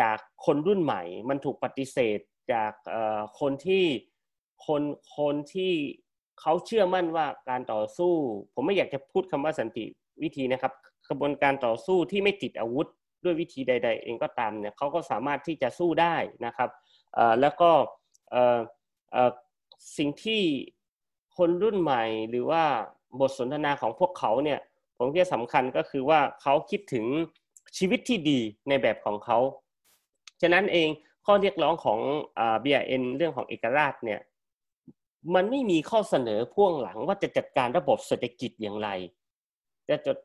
[0.00, 2.18] จากคนรุ่นใหม่ มันถูกปฏิเสธ
[2.52, 2.72] จาก
[3.40, 3.84] คนที่
[4.66, 4.82] คน
[5.18, 5.72] คนที่
[6.40, 8.14] เขาเชื่อมั่นว่าการต่อสู้
[8.54, 9.86] ผมไม่อยากจะพูดคำว่าสันติ
[10.22, 10.72] วิธีนะครับ
[11.08, 12.86] กระบวนการต่อสู้ที่ไม่ติดอาวุธ
[13.24, 16.70] ด้วยวิธีใด ๆ เองก็ตามเนี่ยเขาก็สามารถที่จะสู้ได้นะครับ
[17.40, 17.70] แล้วก็
[19.96, 20.42] สิ่งที่
[21.36, 22.64] คนรุ่นใหม่หรือว่า
[23.20, 24.60] บทสนทนาของพวกเขาเนี่ย
[24.98, 27.06] ผมคิดสำคัญก็คือว่าเขาคิดถึง
[27.76, 29.38] ชีวิตที่ดีในแบบของเขา
[30.42, 30.88] ฉะนั้นเอง
[31.26, 32.00] ข้อเรียกร้องของ
[32.60, 34.20] เบียเอ็นเรื่องของเอกราชเนี่ย
[35.34, 38.88] มันไม่มีข้อเสนอพ่วงหลังว่าจะจัดการระบบเศรษฐกิจอย่างไร
[39.88, 40.18] จะจด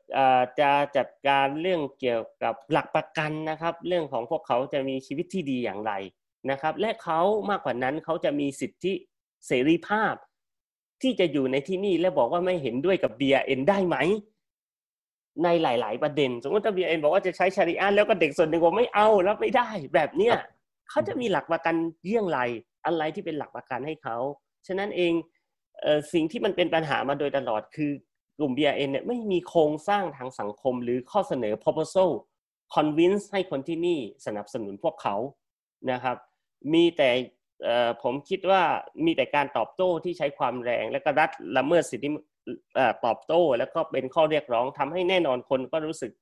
[0.60, 5.92] จะจัดการเรื่องเกี่ยวกับหลักประกันนะครับ เรื่องของพวกเขาจะมีชีวิตที่ดีอย่างไร
[6.50, 7.20] นะครับ และเขา
[7.50, 8.92] มากกว่านั้นเขาจะมีสิทธิ
[9.46, 10.14] เสรีภาพ
[11.02, 13.96] ที่จะอยู่ในที่นี่และบอกว่าไม่เห็นด้วยกับ BRN ได้ไหม
[15.44, 20.34] ในหลาย ๆ ประเด็น สมมติถ้า BRN บอกว่าจะใช้ชาริอันแล้วก็เด็กส่วนหนึ่งบอกไม่เอารับไม่ได้ แบบเนี้ย
[20.90, 22.38] เขาจะมีหลักประกันเยี่ยงไร
[22.86, 24.16] อะไรที่เป็นหลักประกันให้เขา
[24.66, 25.12] ฉะนั้นเอง
[26.12, 27.92] สิ่งที่มันเป็นปัญหามาโดยตลอดคือ
[28.38, 32.10] กลุ่ม BRN เนี่ยไม่มีโครงสร้างทางสังคมหรือข้อเสนอ proposal
[32.74, 35.16] convince ให้คนที่นี่สนับสนุนพวกเขา
[35.90, 36.16] นะครับ
[36.72, 37.10] มีแต่
[38.02, 38.62] ผมคิดว่า
[39.04, 42.08] มีแต่การตอบโต้ที่ใช้ความแรง และก็รัดละเมิดสิทธิ
[43.04, 46.12] ตอบโต้ แล้วก็เป็นข้อเรียกร้องทำให้แน่นอนคนก็รู้สึก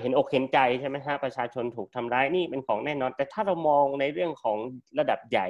[0.00, 4.58] เห็นอกเห็นใจใช่ไหมฮะประชาชนถูกทำร้ายนี่เป็นของแน่นอน แต่ถ้าเรามองในเรื่องของ
[4.98, 5.48] ระดับใหญ่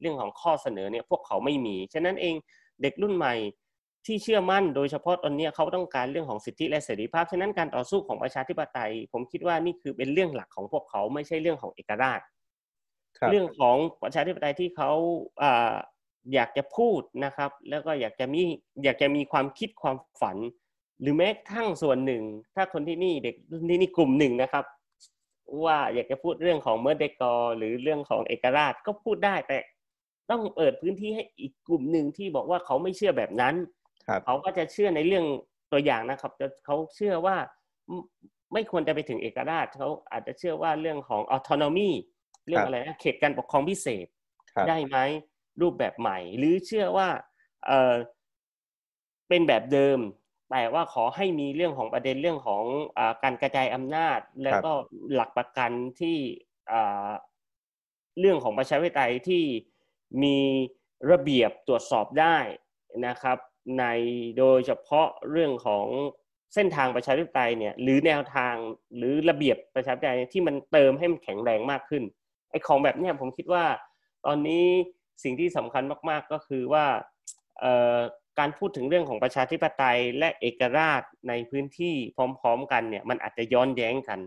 [0.00, 2.34] เรื่องของข้อเสนอเนี่ยพวกเขาไม่มี ฉะนั้นเอง
[2.82, 3.34] เด็กรุ่นใหม่
[4.06, 12.20] ที่เชื่อมั่นโดยเฉพาะตอนนี้เขาต้องการเรื่องของสิทธิและเสรีภาพ ฉะนั้นการต่อสู้ของประชาธิปไตย ผมคิดว่านี่คือเป็นเรื่องหลักของพวกเขาไม่ใช่เรื่องของเอกราช
[13.30, 14.90] เรื่องของประชาธิปไตยที่เขา
[16.34, 18.40] อยากจะพูดนะครับ แล้วก็อยากจะมี
[18.84, 20.36] อยากจะมีความคิดความฝัน
[21.00, 22.22] หรือแม้ทั้งส่วนหนึ่ง
[22.54, 23.34] ถ้าคนที่นี่เด็ก
[23.70, 24.64] ที่นี่กลุ่มหนึ่งนะครับ
[25.64, 29.58] ว่าอยากจะพูดเรื่องของเมื่อเดกอหรือเรื่องของเอกราชก็พูดได้แต่
[30.30, 33.54] ต้องเปิดพื้นที่ให้อีกกลุ่มหนึ่งที่บอกว่าเขาไม่เชื่อแบบนั้น
[34.24, 35.24] เขาก็จะเชื่อในเรื่อง
[35.72, 36.32] ตัวอย่างนะครับ
[36.64, 37.36] เขาเชื่อว่า
[38.52, 41.90] ไม่ควรจะไปถึงเอกราชเขาอาจจะเชื่อว่าเรื่องของออโตนอมี
[42.46, 44.06] เรื่องอะไรนะเขตการปกครองพิเศษ
[44.68, 44.96] ได้ไหม
[45.60, 47.08] รูปแบบใหม่ หรือเชื่อว่า
[47.66, 47.94] เออ
[49.28, 49.98] เป็นแบบเดิม
[50.50, 52.64] แต่ว่าขอให้มีเรื่องของประเด็นเรื่องของ
[52.98, 54.72] อการกระจายอำนาจ แล้วก็
[55.14, 56.16] หลักประกันที่
[58.20, 59.44] เรื่องของประชาธิปไตยที่
[60.22, 60.38] มี
[61.10, 62.36] ระเบียบตรวจสอบได้
[63.06, 63.38] นะครับ
[63.78, 63.84] ใน
[64.38, 65.86] โดยเฉพาะเรื่องของ
[66.54, 68.54] เส้นทางประชาธิปไตยเนี่ยหรือแนวทาง
[68.96, 72.02] หรือระเบียบประชาธิปไตยที่มันเติมให้มันแข็งแรงมากขึ้น
[72.50, 73.64] ไอ้ของแบบเนี้ยผมคิดว่า
[74.26, 74.66] ตอนนี้
[75.24, 76.86] สิ่งที่สำคัญมาก ๆ ก็คือว่า
[78.38, 84.20] การพูดถึงเรื่องของประชาธิปไตยและเอกราชในพื้นที่พร้อม ๆ กันเนี่ยมันอาจจะย้อนแย้งกัน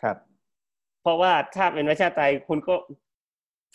[0.00, 0.16] ครับ
[1.02, 2.74] เพราะว่าถ้าเป็นประชาธิปไตยคุณก็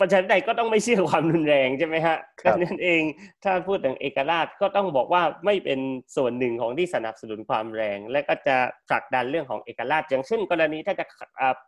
[0.02, 3.02] ประชาธิปไตยก็ต้องไม่เชื่อความรุนแรงใช่ไหมฮะดังนั้นเอง
[3.44, 5.80] ถ้าพูดถึงเอกราชก็ต้องบอกว่าไม่เป็น
[6.16, 8.56] ส่วนหนึ่งของที่สนับสนุนความแรง และก็จะ
[8.90, 11.06] ผลักดันเรื่องของเอกราช อย่างเช่น กรณีถ้าจะ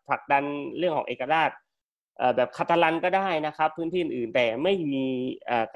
[0.10, 0.43] ผลักดัน
[0.78, 1.52] เรื่องของเอกราช
[2.36, 5.06] แบบคาตาลันก็ได้นะครับ พื้นที่อื่นแต่ไม่มี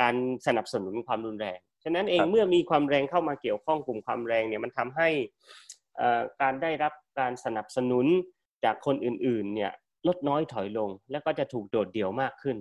[0.01, 0.15] การ
[0.47, 5.09] สนับสนุนความรุนแรงฉฉะนั้นเองเมื่อมีความแรงเข้ามาเกี่ยวข้องกลุ่มความแรงเนี่ยมันทำให้
[6.41, 8.05] การได้รับการสนับสนุน
[8.65, 9.71] จากคนอื่นๆเนี่ย
[10.07, 12.57] ลดน้อยถอยลง แล้วก็จะถูกโดดเดี่ยวมากขึ้น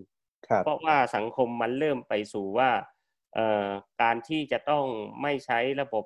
[0.64, 2.70] เพราะว่าสังคมมันเริ่มไปสู่ว่า
[4.02, 4.84] การที่จะต้อง
[5.22, 6.04] ไม่ใช้ระบบ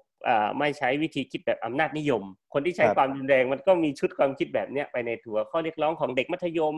[0.59, 6.75] ไม่ใช้วิธีคิดแบบอำนาจนิยม คนที่ใช้ความรุนแรงมันก็มีชุดความคิดแบบเนี้ยไปในถัวข้อเรียกร้องของเด็กมัธยม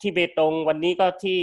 [0.00, 1.40] ที่เบตงวันนี้ก็ที่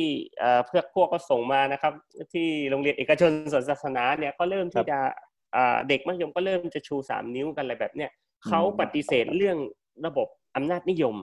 [0.67, 1.93] เพื่อพวกก็ส่งมานะครับ
[2.33, 4.97] ที่โรงเรียนเอกชนสอนศาสนาเนี่ยก็เริ่มที่จะ
[5.89, 8.11] เด็กมัธยมก็เริ่มจะชูสามนิ้วกันอะไรแบบเนี้ย
[8.47, 9.57] เขาปฏิเสธเรื่อง
[10.05, 11.15] ระบบอำนาจนิยม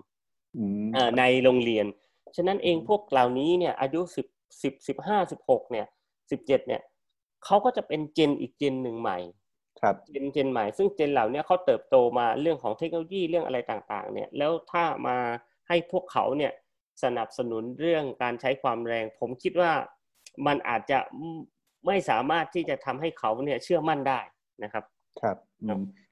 [1.19, 1.87] ในโรงเรียน
[2.37, 4.27] ฉะนั้นเองพวกเหล่านี้เนี่ยอายุสิบ
[4.63, 5.87] สิบสิบห้าสิบหกเนี่ย
[6.31, 6.83] สิบเจ็ดเนี่ย
[7.45, 9.19] เขาก็จะเป็นเจนอีกเจนหนึ่งใหม่
[9.81, 15.17] ครับเจนเจนใหม่ ซึ่งเจนเหล่านี้เขาเติบโตมาเรื่องของเทคโนโลยีเรื่องอะไรต่างๆ เนี่ยแล้วถ้ามา
[15.69, 16.53] ให้พวกเขาเนี่ย
[17.03, 19.73] สนับสนุนเรื่องการใช้ความแรง ผมคิดว่า
[20.47, 20.99] มันอาจจะ
[21.87, 24.21] ไม่สามารถที่จะทำให้เขาเนี่ยเชื่อมั่นได้
[24.63, 24.85] นะครับ
[25.21, 25.37] ครับ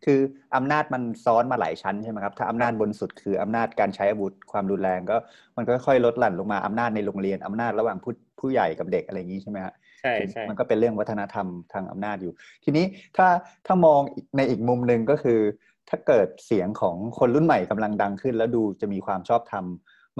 [0.05, 0.21] คือ
[0.57, 5.17] อำนาจมันซ้อนมาหลายชั้นใช่ไหมครับ ถ้าอำนาจบนสุดคืออำนาจการใช้อาวุธความรุนแรงก็
[5.57, 12.33] มันก็ค่อยลดหลั่นลงมาอำนาจในโรงเรียนอำนาจระหว่างผู้ผู้ใหญ่กับเด็กอะไรอย่างนี้ใช่ไหมฮะใช่ใช่มันก็เป็นเรื่องวัฒนธรรมทางอำนาจอยู่
[12.65, 12.85] ทีนี้
[13.17, 13.27] ถ้า
[13.67, 14.01] ถ้ามอง
[14.37, 15.41] ในอีกมุมหนึ่งก็คือ
[15.89, 19.65] ถ้าเกิดเสียงของคนรุ่นใหม่กำลังดังขึ้น แล้วดูจะมีความชอบธรรม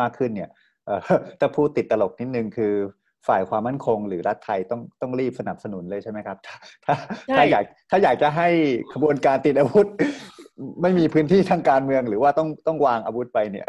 [0.01, 0.51] มากขึ้นเนี่ย
[1.41, 2.75] ถ้าพูดติดตลกนิดนึงคือ
[3.27, 6.37] ฝ่ายความมั่นคง หรือรัฐไทยต้องต้องรีบสนับสนุนเลยใช่ไหมครับ
[6.85, 6.95] ถ้า
[7.37, 8.49] ถ้าอยากถ้าอยากจะให้
[8.93, 9.87] ขบวนการติดอาวุธ
[10.83, 13.67] ไม่มีพื้นที่ทางการเมือง หรือว่าต้องต้องวางอาวุธไปเนี่ย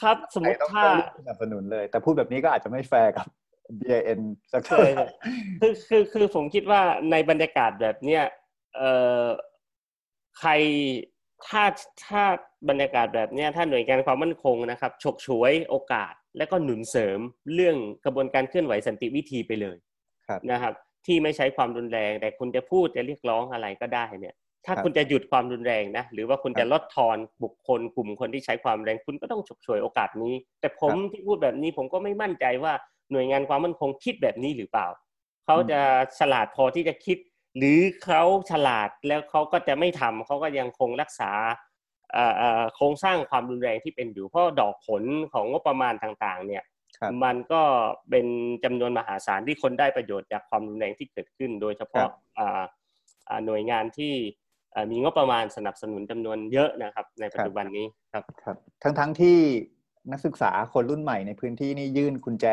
[0.00, 0.84] ครับสมมติถ้า
[1.18, 3.26] สนับสนุนเลย แต่พูดแบบนี้ก็อาจจะไม่แฟร์กับ
[3.80, 4.20] BIN
[4.52, 4.78] สักเท่า
[5.60, 8.22] คือคือคือผมคิดว่าในบรรยากาศแบบเนี้ย
[8.76, 8.90] เอ่
[9.22, 9.24] อ
[10.38, 10.50] ใคร
[11.48, 11.64] ถ้า
[12.06, 12.22] ถ้า
[12.68, 17.18] บรรยากาศแบบนี้ถ้าหน่วยงานความมั่นคงนะครับฉกฉวยโอกาส และก็หนุนเสริม
[17.54, 19.76] เรื่องกระบวนการเคลื่อนไหวสันติวิธีไปเลย
[20.50, 20.72] นะครับ
[21.06, 24.34] ที่ไม่ใช้ความรุนแรง แต่คุณจะพูดจะเรียกร้องอะไรก็ได้เนี่ย
[24.66, 32.72] ถ้าคุณจะหยุดความรุนแรงนะหรือว่าคุณจะลดทอนบุคคลกลุ่มคนที่ใช้ความแรงคุณก็ต้องฉกฉวยโอกาสนี้ แต่ผมที่พูดแบบนี้ผมก็ไม่มั่นใจว่า
[33.12, 34.86] หน่วยงานความมั่นคงคิดแบบนี้หรือเปล่า
[35.46, 35.80] เขาจะ
[36.18, 37.18] ฉลาดพอที่จะคิด
[37.58, 41.30] หรือเขาฉลาดแล้วเขาก็จะไม่ทำเขาก็ยังคงรักษา
[42.74, 46.64] โครงสร้างความรุนแรงที่เป็นอยู่ เพราะดอกผลของงบประมาณต่างๆ เนี่ย
[47.24, 47.62] มันก็
[48.10, 48.26] เป็น
[48.64, 52.08] จำนวนมหาศาลที่คนได้ประโยชน์จากความรุนแรงที่เกิดขึ้น โดยเฉพาะ
[53.46, 54.14] หน่วยงานที่
[54.90, 59.38] มีงบประมาณสนับสนุนจำนวนเยอะนะครับ ในปัจจุบันนี้ครับครับ ทั้งทั้งที่
[60.12, 62.46] นักศึกษาคนรุ่นใหม่ในพื้นที่นี่ยื่นกุญแจ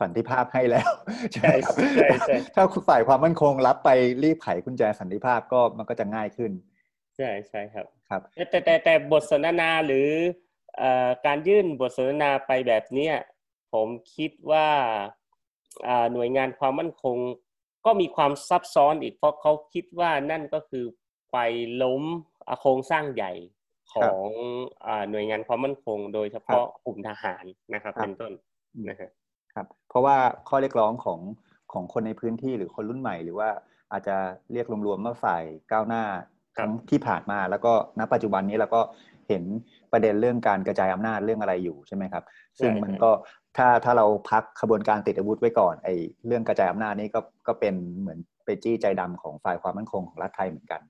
[0.00, 0.90] สันติภาพให้แล้ว
[1.34, 3.90] ใช่ใช่ใช่ถ้าฝ่ายความมั่นคงรับไป
[4.24, 6.52] รีบไขกุญแจสันติภาพก็มันก็จะง่ายขึ้น
[7.16, 10.08] ใช่ใช่ครับครับ แต่แต่แต่บทสนทนาหรือ
[11.26, 13.10] การยื่นบทสนทนาไปแบบนี้
[13.72, 14.68] ผมคิดว่า
[16.12, 17.16] หน่วยงานความมั่นคง
[17.86, 20.84] ก็มีความซับซ้อนอีกเพราะเขาคิดว่านั่นก็คือ
[21.32, 21.38] ไป
[21.82, 22.02] ล้ม
[22.60, 23.32] โครงสร้างใหญ่
[23.92, 24.28] ของ
[25.10, 28.32] หน่วยงานความมั่นคง โดยเฉพาะกลุ่มทหารนะครับเป็นต้น
[28.88, 29.10] นะครับ
[29.54, 30.16] ครับเพราะว่า
[30.48, 31.20] ข้อเรียกร้องของ
[31.72, 33.48] ของคนในพื้นที่หรือคนรุ่นใหม่ หรือว่า
[33.92, 34.16] อาจจะ
[34.52, 36.04] เรียกรวมๆว่าฝ่ายก้าวหน้า
[36.58, 38.80] ทั้งที่ผ่านมาแล้วก็ณปัจจุบันนี้เราก็
[39.28, 39.42] เห็น
[39.92, 42.24] ประเด็นเรื่องการกระจายอำนาจเรื่องอะไรอยู่ใช่ไหมครับ
[42.58, 43.10] ซึ่งมันก็
[43.56, 45.94] ถ้าถ้าเราพักขบวนการติดอาวุธไว้ก่อนไอ้
[46.26, 50.80] เรื่องกระจายอำนาจนี่ก็ก็เป็นเหมือนไปจี้ใจดำของฝ่ายความมั่นคงของรัฐไทยเหมือนกัน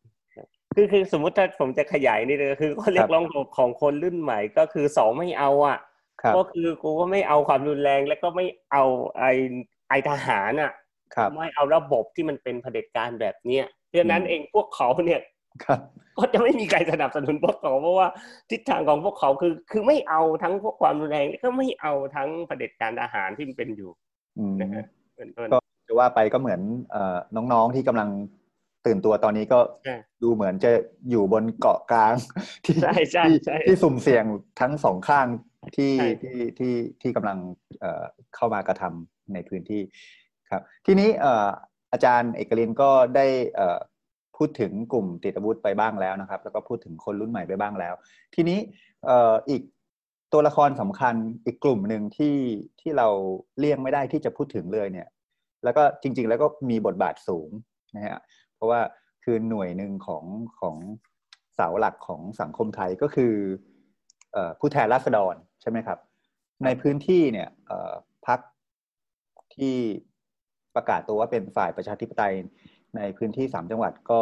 [0.75, 3.25] คือคือสมมุติถ้าผมจะขยายนี่เลยคือข้อเรียกร้อง
[3.57, 5.79] ของคนรุ่นใหม่ก็คือสองไม่เอาอะ
[6.37, 8.85] ก็คือกูก็ไม่เอาความรุนแรงแล้วก็ไม่เอา
[9.19, 9.25] ไอ
[9.89, 10.73] ไอทหารอะ
[11.37, 15.21] ไม่เอาระบบที่มันเป็นเผด็จการแบบเนี้ยเพราะนั้นเองพวกเขาเนี่ย
[16.19, 18.09] ก็จะไม่มีใครสนับสนุนพวกเขาเพราะว่า
[18.51, 23.91] ทิศทางของพวกเขาคือ คือไม่เอาทั้งพวกความรุนแรงก็ไม่เอาทั้งเผด็จการอาหารที่มันเป็นอยู่
[24.61, 24.85] นะฮะ
[25.53, 26.61] ก็จะว่าไปก็เหมือน
[27.53, 28.09] น้องๆที่กำลัง
[28.87, 29.59] ตื่นตัวตอนนี้ก็
[30.23, 30.73] ดูเหมือนจะ
[31.11, 32.15] อยู่บนเกาะกลาง
[32.65, 32.77] ที่
[33.67, 34.25] ที่สุ่มเสี่ยง
[34.61, 35.27] ทั้งสองข้าง
[35.77, 35.93] ที่
[36.23, 37.39] ที่ที่ที่กำลัง
[38.35, 39.83] เข้ามากระทำในพื้นที่
[40.51, 41.09] ครับ ทีนี้
[41.93, 43.27] อาจารย์เอกลินก็ได้
[44.37, 47.95] พูดถึงกลุ่มติดอาวุธไปบ้างแล้วนะครับ แล้วก็พูดถึงคนรุ่นใหม่ไปบ้างแล้ว
[48.35, 48.59] ทีนี้
[49.51, 49.63] อีก
[50.33, 51.15] ตัวละครสำคัญ
[51.47, 52.37] อีกกลุ่มหนึ่งที่
[52.81, 53.09] ที่เรา
[53.59, 55.09] เลี่ยงไม่ได้ที่จะพูดถึงเลยเนี่ย
[55.65, 57.51] แล้วก็จริง ๆ แล้วก็มีบทบาทสูง
[57.95, 58.21] นะฮะ
[58.55, 58.81] เพราะว่า
[59.25, 60.25] คือหน่วยหนึ่งของ
[60.61, 60.77] ของ
[61.55, 63.35] เสาหลักของสังคมไทยก็คือ
[64.61, 65.99] ผู้แทนราษฎรใช่ไหมครับ
[66.65, 67.49] ในพื้นที่เนี่ย
[68.27, 68.41] พัก
[69.57, 69.77] ที่
[70.75, 72.35] ประกาศตัวว่าเป็นฝ่ายประชาธิปไตย
[72.97, 74.21] ในพื้นที่สามจังหวัดก็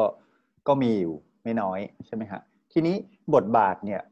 [0.68, 2.40] ก็มีอยู่ไม่น้อยใช่ไหมฮะ
[2.72, 2.96] ทีนี้
[3.34, 4.02] บทบาทเนี่ย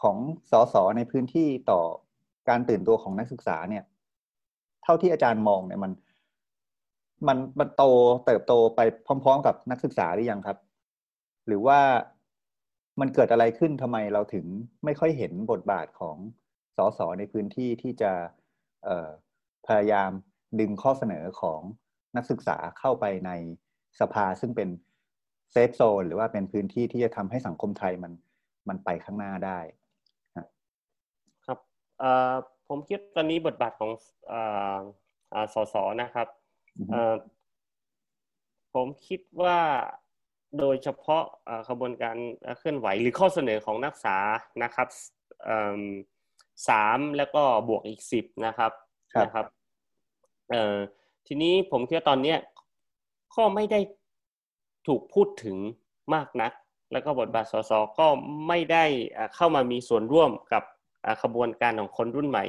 [0.00, 0.16] ของ
[0.50, 1.80] สสในพื้นที่ต่อ
[2.48, 3.84] การตื่นตัวของนักศึกษาเนี่ย
[4.82, 5.92] เท่าที่อาจารย์มองเนี่ยมัน
[7.28, 7.84] มันมันโต
[8.26, 10.58] เติบโตไปพร้อม ๆ กับนักศึกษาหรือยังครับ
[11.46, 11.80] หรือว่า
[13.00, 14.46] มันเกิดอะไรขึ้นทำไมเราถึง
[14.84, 16.16] ไม่ค่อยเห็นบทบาทของ
[16.76, 18.12] สสในพื้นที่ที่จะ
[19.66, 20.10] พยายาม
[20.60, 21.60] ดึงข้อเสนอของ
[22.16, 23.30] นักศึกษาเข้าไปใน
[24.00, 24.68] สภาซึ่งเป็น
[25.52, 28.12] เซฟโซนหรือว่าเป็นพื้นที่ที่จะทำให้สังคมไทยมัน
[28.68, 29.58] มันไปข้างหน้าได้
[31.46, 31.58] ครับ
[32.68, 33.90] ผมคิดตอนนี้บทบาทของ
[35.54, 36.28] สสนะครับ
[38.74, 39.58] ผมคิดว่า
[40.58, 41.22] โดยเฉพาะ
[41.68, 42.16] ขบวนการ
[42.58, 44.18] เคลื่อนไหวหรือข้อเสนอของนักศึกษา
[44.62, 44.88] นะครับ
[46.68, 48.72] สามแล้วก็บวกอีกสิบนะครับ
[49.22, 49.46] นะครับ
[51.26, 52.34] ทีนี้ผมคิดว่าตอนนี้
[53.36, 53.80] ก็ไม่ได้
[54.86, 55.56] ถูกพูดถึง
[56.14, 56.52] มากนัก
[56.92, 58.06] แล้วก็บทบาทสสก็
[58.48, 58.84] ไม่ได้
[59.34, 60.62] เข้ามามีส่วนร่วมกับ
[61.22, 62.44] ขบวนการของคนรุ่นใหม่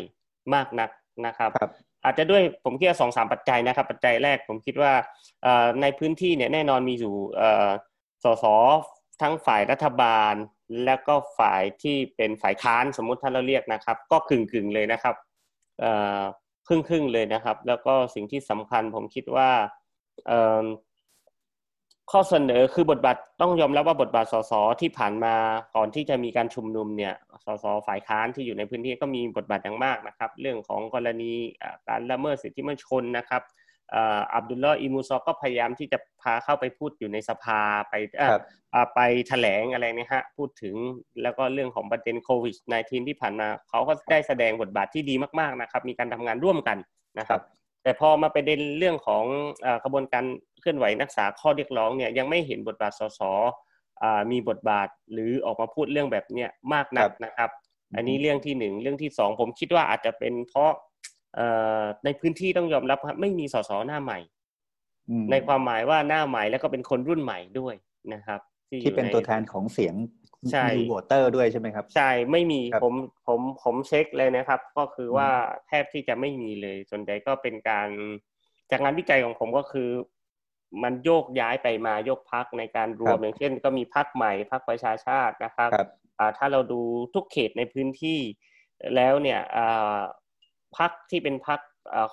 [0.54, 0.90] มากนัก
[1.26, 1.72] นะครับรบ
[2.04, 4.92] อาจจะด้วยผมคิดว่าสองสามปัจจัยนะครับ ปัจจัยแรกผมคิดว่า
[5.82, 7.16] ในพื้นที่เนี่ยแน่นอนมีอยู่
[8.24, 8.46] สส
[9.22, 10.34] ทั้งฝ่ายรัฐบาล
[10.86, 15.16] และก็ฝ่ายที่เป็นฝ่ายค้านสมมุติท่านเราเรียกนะครับ ก็กึ่งกึ่งเลยนะครับ
[16.68, 19.50] ครึ่งครึ่งเลยนะครับ แล้วก็สิ่งที่สำคัญผมคิดว่า
[22.12, 25.36] ข้อเสนอคือบทบาทต้องยอมรับว่าบทบาทสสที่ผ่านมา
[25.76, 27.14] ก่อนที่จะมีการชุมนุมเนี่ย
[27.46, 31.34] สสฝ่ายค้านที่อยู่ในพื้นที่ก็มีบทบาทอย่างมากนะครับ เรื่องของกรณี
[31.88, 33.42] การละเมิดสิทธิมนุษยชนนะครับ
[33.94, 37.60] อับดุลลอฮ์อิมูซอก็พยายามที่จะพาเข้าไปพูดอยู่ในสภา
[37.90, 37.94] ไป
[38.96, 40.76] ไปแถลงอะไรนะฮะพูดถึง
[41.22, 46.78] แล้วก็เรื่องของประเด็นโควิด -19 ที่ผ่านมาเขาก็ได้แสดงบทบาทที่ดีมากๆนะครับ มีการทำงานร่วมกัน
[47.20, 47.42] นะครับ
[47.84, 49.24] แต่พอมาไปเด็นเรื่องของ
[49.84, 50.26] กระบวนการ
[50.60, 53.22] เคลื่อนไหวนักษาข้อเรียกร้องเนี่ยยังไม่เห็นบทบาทสส
[54.32, 57.50] มีบทบาทหรือออกมาพูดเรื่องแบบเนี้ยมากนักนะครับ
[57.96, 60.72] อันนี้เรื่องที่หนึ่งเรื่องที่สองผมคิดว่าอาจจะเป็นเพราะ
[62.06, 64.20] ในพื้นที่ต้องยอมรับครับไม่มีสสหน้าใหม่
[65.32, 67.76] ในความหมายว่าหน้าใหม่แล้วก็เป็นคนรุ่นใหม่ด้วย
[68.14, 68.40] นะครับ
[68.84, 69.96] ที่เป็นตัวแทนของเสียง
[70.52, 72.94] ใช่มีโหวตเตอร์ด้วยใช่ไหมครับ ใช่ไม่มีผม
[73.28, 75.30] ผมผมเช็คเลยนะครับ ก็คือว่า
[75.68, 77.90] แทบที่จะไม่มีเลยส่วนใหญ่ก็เป็นการ
[78.72, 79.90] จากงานวิจัยของผมก็คือ
[80.84, 85.70] มันโยกย้ายไปมาโยกพักในการรวมอย่างเช่น ก็มีพักใหม่พักประชาชาตินะครับ
[86.38, 86.82] ถ้าเราดู
[87.14, 88.20] ทุกเขตในพื้นที่
[88.96, 89.40] แล้วเนี่ย
[90.78, 91.60] พักที่เป็นพัก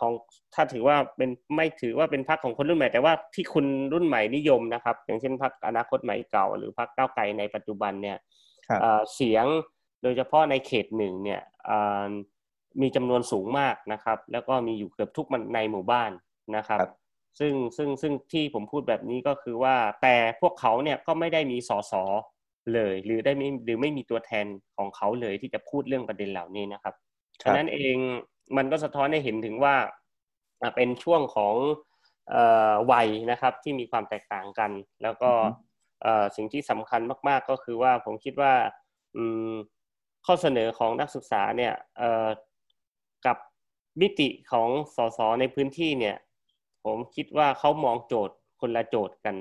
[0.00, 0.12] ของ
[0.54, 8.16] ถ้าถือว่าเป็นไม่ถือว่าเป็นพักของคนรุ่นใหม่ แต่ว่าที่คุณรุ่นใหม่นิยมนะครับ อย่างเช่นพักอนาคตใหม่เก่า หรือพักก้าวไกลในปัจจุบันเนี่ย
[9.14, 9.46] เสียง
[10.02, 11.40] โดยเฉพาะในเขตหนึ่งเนี่ย
[12.80, 16.10] มีจำนวนสูงมากนะครับ แล้วก็มีอยู่เกือบทุกมันในหมู่บ้าน
[16.56, 16.78] นะครับ
[17.38, 21.92] ซึ่งซึ่งซึ่งที่ผมพูดแบบนี้ก็คือว่าแต่พวกเขาเนี่ยก็ไม่ได้มีสส
[22.74, 24.46] เลย หรือได้ไม่หรือไม่มีตัวแทน
[24.76, 26.94] ของเขาเลยที่จะพูดเรื่องประเด็นเหล่านี้นะครับ
[27.42, 27.96] ฉะนั้นเอง
[28.56, 29.76] มันก็สะท้อนให้เห็นถึงว่า
[30.76, 31.54] เป็นช่วงของ
[32.92, 34.70] วัยนะครับที่มีความแตกต่างกัน
[35.02, 35.30] แล้วก็
[36.36, 38.52] สิ่งที่สำคัญมาก ๆ ก็คือว่าผมคิดว่า
[40.26, 41.74] ข้อเสนอของนักศึกษาเนี่ย
[43.26, 43.36] กับ
[44.00, 46.16] มิติของสสในพื้นที่เนี่ย
[46.84, 49.36] ผมคิดว่าเขามองโจทย์คนละโจทย์กัน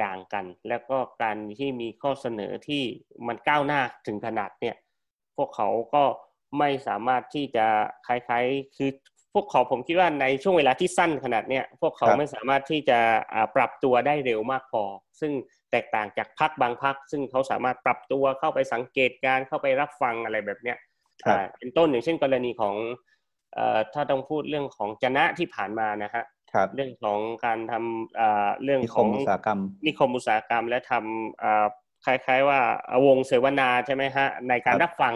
[0.00, 2.82] ต่างกัน แล้วก็การที่มีข้อเสนอที่
[3.26, 4.76] มันก้าวหน้าถึงขนาดเนี่ย
[5.36, 6.04] พวกเขาก็
[6.58, 7.66] ไม่สามารถที่จะ
[8.06, 8.90] คล้ายๆ คือ
[9.34, 12.98] พวกเขาผมคิดว่าในช่วงเวลาที่สั้นขนาดเนี้ยพวกเขาไม่สามารถที่จะ
[13.56, 14.82] ปรับตัวได้เร็วมากพอ
[15.20, 15.32] ซึ่ง
[15.70, 20.78] แตกต่างจากพักบางพัก ซึ่งเขาสามารถปรับตัวเข้าไปสังเกตการเข้าไปรับฟังอะไรแบบเนี้ย
[21.58, 22.74] เป็นต้นอย่างเช่นกรณีของ
[23.94, 26.24] ถ้าต้องพูดเรื่องของจนะที่ผ่านมานะฮะ
[26.74, 32.60] เรื่องของการทำเรื่องของนิคมอุตสาหกรรม นิคมอุตสาหกรรมและทำคล้ายๆว่า
[33.06, 35.14] วงเสวนาใช่ไหมฮะในการรับฟัง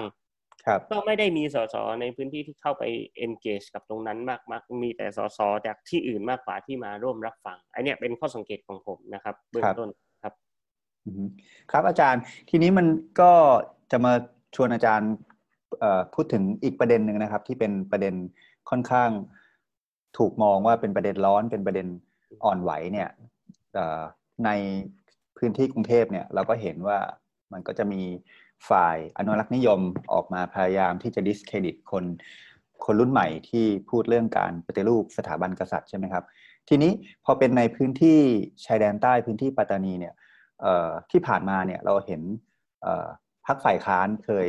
[0.93, 2.85] ก็ไม่ได้มีสสในพื้นที่ที่เข้าไป
[3.25, 9.89] engage กับตรงนั้นมากมากมีแต่สสจากที่อื่นมากกว่าที่มาร่วมรับฟังอันนี้เป็นข้อสังเกตของผมนะครับเบื้องต้น
[10.23, 10.33] ครับ
[11.73, 12.87] ครับอาจารย์ทีนี้มัน
[13.21, 13.33] ก็
[13.91, 14.13] จะมา
[14.55, 15.13] ชวนอาจารย์
[16.15, 18.15] พูดถึงอีกประเด็นหนึ่งนะครับ ที่เป็นประเด็น
[18.71, 19.11] ค่อนข้าง
[20.19, 21.87] ถูกมองว่าเป็นประเด็นร้อนเป็นประเด็น
[22.45, 23.09] อ่อนไหวเนี่ย
[24.45, 24.51] ใน
[25.37, 26.99] พื้นที่กรุงเทพเนี่ยเราก็เห็นว่า
[27.53, 28.03] มันก็จะมี
[28.71, 29.81] ฝ่ายอนุรักษ์นิยม
[30.13, 32.05] ออกมาพยายามที่จะดิสเครดิตคน
[32.85, 36.25] คนรุ่นใหม่ที่พูดเรื่องการปฏิรูปสถาบันกษัตริย์ใช่ไหมครับ
[36.69, 36.93] ทีนี้
[37.25, 38.19] พอเป็นในพื้นที่
[38.65, 40.15] ชายแดนใต้พื้นที่ปัตตานีเนี่ย
[41.11, 42.23] ที่ผ่านมาเนี่ยเราเห็น
[43.47, 44.47] พรรคฝ่ายค้านเคย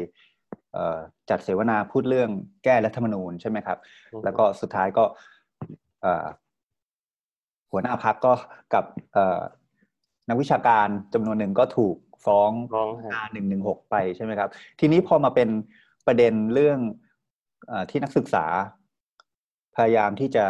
[1.30, 2.30] จัดเสวนาพูดเรื่อง
[2.64, 3.78] แก้รัฐธรรมนูญใช่ไหมครับ
[4.24, 5.05] แล้วก็สุดท้ายก็
[7.72, 8.34] หัวหน้าพักก็
[8.74, 8.86] กับ
[10.30, 11.95] นักวิชาการจำนวนหนึ่งก็ถูก
[12.26, 12.51] ฟ้อง
[13.13, 14.49] อาหนึ่งหนึ่งหกไปใช่ไหมครับ
[14.80, 15.49] ทีนี้พอมาเป็น
[16.07, 16.80] ประเด็นเรื่อง
[17.72, 18.45] อที่นักศึกษา
[19.76, 20.45] พยายามที่จะ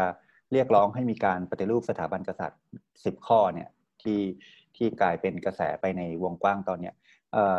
[0.52, 2.62] เรียกร้องให้มีการปฏิรูปสถาบันกษัตริย์
[3.06, 3.70] สิบข้อเนี่ย
[4.02, 4.22] ที่
[4.76, 6.96] ที่กลายเป็นกระแสไปในวงกว้างตอนเนี้ย
[7.34, 7.58] เออ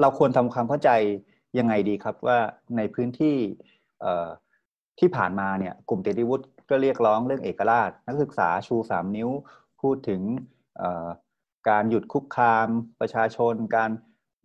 [0.00, 0.90] เราควรทำความเข้าใจ
[1.58, 2.38] ยังไงดีครับว่า
[2.76, 3.36] ในพื้นที่
[4.00, 4.28] เอ่อ
[5.00, 9.28] ที่ผ่านมาเนี่ยกลุ่มเตดิวุฒิก็เรียกร้องเรื่องเอกราช นักศึกษาชูสามนิ้ว
[9.80, 10.20] พูดถึง
[11.68, 12.68] การหยุดคุกคาม
[13.00, 13.90] ประชาชน การ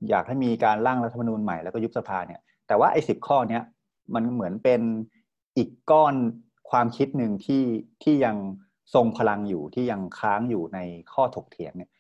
[0.10, 3.64] อยากให้มีการร่างรัฐธรรมนูญใหม่แล้วก็ยุบสภาเนี่ยแต่ว่าไอ้สิบข้อเนี้ย
[4.14, 4.82] มันเหมือนเป็น
[5.58, 6.16] อีกก้อน
[6.70, 7.64] ความคิดหนึ่งที่
[8.04, 8.38] ที่ยัง
[8.94, 10.80] ทรงพลังอยู่ที่ยังค้างอยู่ใน
[11.14, 11.92] ข้อถกเถียงเนี่ย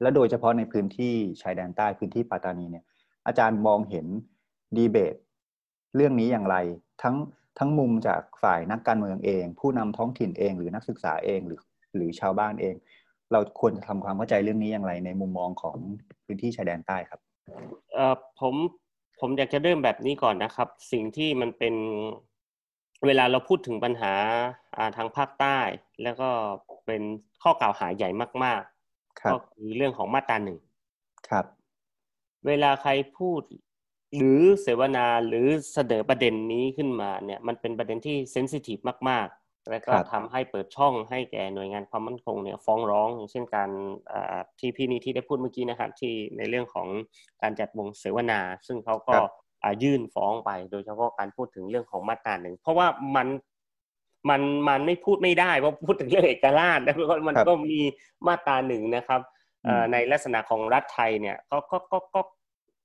[0.00, 2.84] และโดยเฉพาะในพื้นที่ชายแดนใต้พื้นที่ปัตตานีเนี่ย
[3.26, 4.06] อาจารย์มองเห็น
[4.76, 5.14] ดีเบต
[5.96, 6.56] เรื่องนี้อย่างไร
[7.02, 7.16] ทั้ง
[7.58, 11.60] ทั้งมุมจากฝ่ายนักการเมืองเอง ผู้นำท้องถิ่นเอง หรือนักศึกษาเองหรือ
[11.96, 12.74] หรือชาวบ้านเอง
[13.34, 15.76] เราควรจะทำความเข้าใจเรื่องนี้อย่างไรในมุมมองของ
[16.24, 17.20] พื้นที่ชายแดนใต้ครับ
[17.94, 18.54] เอ่อผม
[19.20, 21.74] ผมอยากจะเริ่มแบบนี้ก่อนนะครับ สิ่งที่มันเป็น
[23.06, 24.12] เวลาเราพูดถึงปัญหา
[24.96, 25.58] ทางภาคใต้
[26.02, 26.28] แล้วก็
[26.86, 27.02] เป็น
[27.42, 28.08] ข้อกล่าวหาใหญ่
[28.44, 30.58] มากๆก็คือเรื่องของมาตราหนึ่ง
[31.28, 31.44] ครับ
[32.46, 33.42] เวลาใครพูด
[34.16, 38.78] หรือเสวนาหรือเสนอประเด็นนี้ขึ้นมาเนี่ย มันเป็นประเด็นที่เซนซิทีฟ
[39.08, 43.70] มากๆ และก็ทำให้เปิดช่องให้แก่หน่วยงานความมั่นคงเนี่ยฟ้องร้องอย่างเช่นการ
[44.58, 46.88] ที่พี่นิที่ได้พูดเมื่อกี้นะครับที่ในเรื่องของ
[47.42, 49.16] การจัดวงเสวนา ซึ่งเขาก็
[49.82, 52.86] ยื่นฟ้องไป โดยเฉพาะการพูดถึงเรื่องของมาตราหนึ่งเพราะว่า
[53.16, 53.28] มัน
[54.30, 56.96] มันมันไม่พูดไม่ได้เพราะพูดถึงเรื่องเอกราชแล้ว
[57.28, 57.76] มันก็มี
[58.26, 59.20] มาตราหนึ่งนะครับ
[59.92, 62.20] ในลักษณะของรัฐไทยเนี่ยก็ก็ก็ก็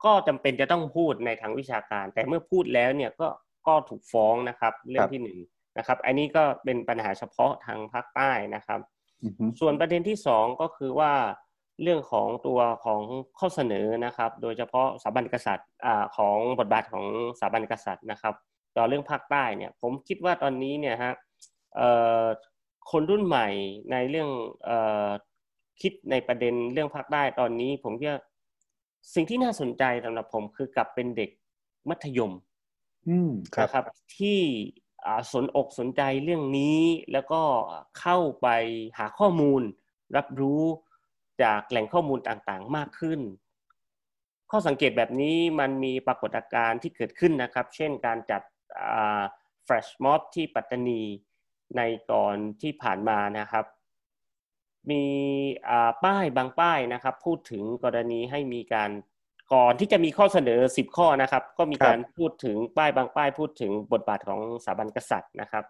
[0.06, 3.28] ก็จำเป็นจะต้องพูดในทางวิชาการ แต่เมื่อพูดแล้วเนี่ยก็
[3.68, 5.38] ก็ถูกฟ้องนะครับเรื่องที่หนึ่ง
[5.78, 8.80] นะครับ อันนี้ก็เป็นปัญหาเฉพาะทางภาคใต้นะครับ
[9.60, 11.14] ส่วนประเด็นที่สองก็คือว่า
[11.84, 13.02] เรื่องของตัวของ
[13.40, 17.06] ข้อเสนอนะครับ โดยเฉพาะสถาบันกษัตริย์อของบทบาทของ
[17.40, 18.34] สถาบันกษัตริย์นะครับ
[18.76, 21.14] ต่อเรื่องภาคใต้เนี่ยผมคิดว่าตอนนี้เนี่ยฮะ
[22.92, 23.48] คนรุ่นใหม่
[23.92, 24.30] ในเรื่อง
[24.70, 24.72] อ
[25.82, 28.22] คิดในประเด็นเรื่องภาคใต้ตอนนี้ ผมคิดว่า
[29.16, 31.30] สิ่งที่น่าสนใจสำหรับผมคือกลับเป็นเด็ก
[31.90, 32.32] มัธยม
[33.64, 33.86] นะครับ
[34.18, 34.40] ที่
[35.32, 36.80] สนอกสนใจเรื่องนี้
[37.12, 37.42] แล้วก็
[38.00, 38.48] เข้าไป
[38.98, 39.62] หาข้อมูล
[40.16, 40.64] รับรู้
[41.44, 43.20] จากแหล่งข้อมูลต่างๆ มากขึ้น
[44.52, 48.42] ข้อสังเกตแบบนี้มันมีปรากฏการณ์ที่เกิดขึ้นนะครับ เช่นการจัด
[49.66, 51.02] แฟลชม็อบที่ปัตตานี
[51.78, 51.82] ใน
[52.12, 53.66] ก่อนที่ผ่านมานะครับ
[54.92, 55.04] มี
[56.04, 58.92] ป้ายบางป้ายนะครับ พูดถึงกรณีให้มีการ
[59.54, 65.64] ก่อนที่จะมีข้อเสนอสิบข้อนะครับ ก็มีการพูดถึงป้ายบางป้ายพูดถึงบทบาทของสถาบันกษัตริย์นะครับ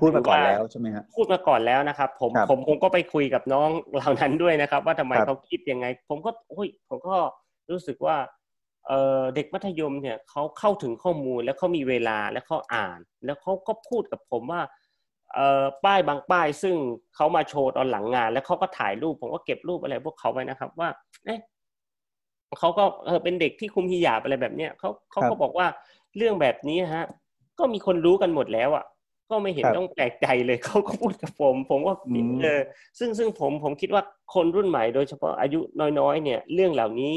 [0.00, 7.16] พูดมาก่อนแล้วใช่ไหมครับพูดมาก่อนแล้วนะครับ ผมผมผมก็ไปคุยกับน้องเหล่านั้นด้วยนะครับ ว่าทำไมเขาคิดยังไง ผมก็โอ้ยผมก็
[7.70, 8.16] รู้สึกว่า
[8.86, 14.62] เเด็กมัธยมเนี่ยเขาเข้าถึงข้อมูลแล้วเขามีเวลาแล้วเขาอ่าน แล้วเขาก็พูดกับผมว่า
[15.34, 16.76] เอ่อป้ายบางป้ายซึ่ง
[17.14, 20.88] เขามาโชว์ตอนหลังงาน แล้วเขาก็ถ่ายรูปผมก็เก็บรูปอะไรพวกเขาไว้นะครับ ว่า
[21.24, 21.38] เอ๊ะ
[22.58, 25.66] เขาก็เออเป็นเด็กที่คุมฮิญาบอะไรแบบเนี้ยเขาเขาก็บอกว่า
[26.16, 27.06] เรื่องแบบนี้ฮะ
[27.58, 28.84] ก็มีคนรู้กันหมดแล้วอะ
[29.30, 31.96] ก็ไม่เห็นต้องแปลกใจเลยเขาก็พูดกับผม ผมว่า
[32.40, 32.60] เออ
[32.98, 34.02] ซึ่งซึ่งผมผมคิดว่า
[34.34, 35.60] คนรุ่นใหม่โดยเฉพาะอายุ
[35.98, 37.14] น้อยๆ เนี่ย เรื่องเหล่านี้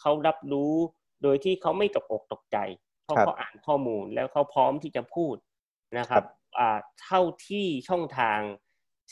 [0.00, 0.74] เขารับรู้
[1.22, 2.56] โดยที่เขาไม่ตกอกตกใจ
[3.04, 5.36] เพราะเขาอ่านข้อมูลแล้วเขาพร้อมที่จะพูด
[5.98, 6.22] นะครับ
[7.04, 8.40] เท่าที่ช่องทาง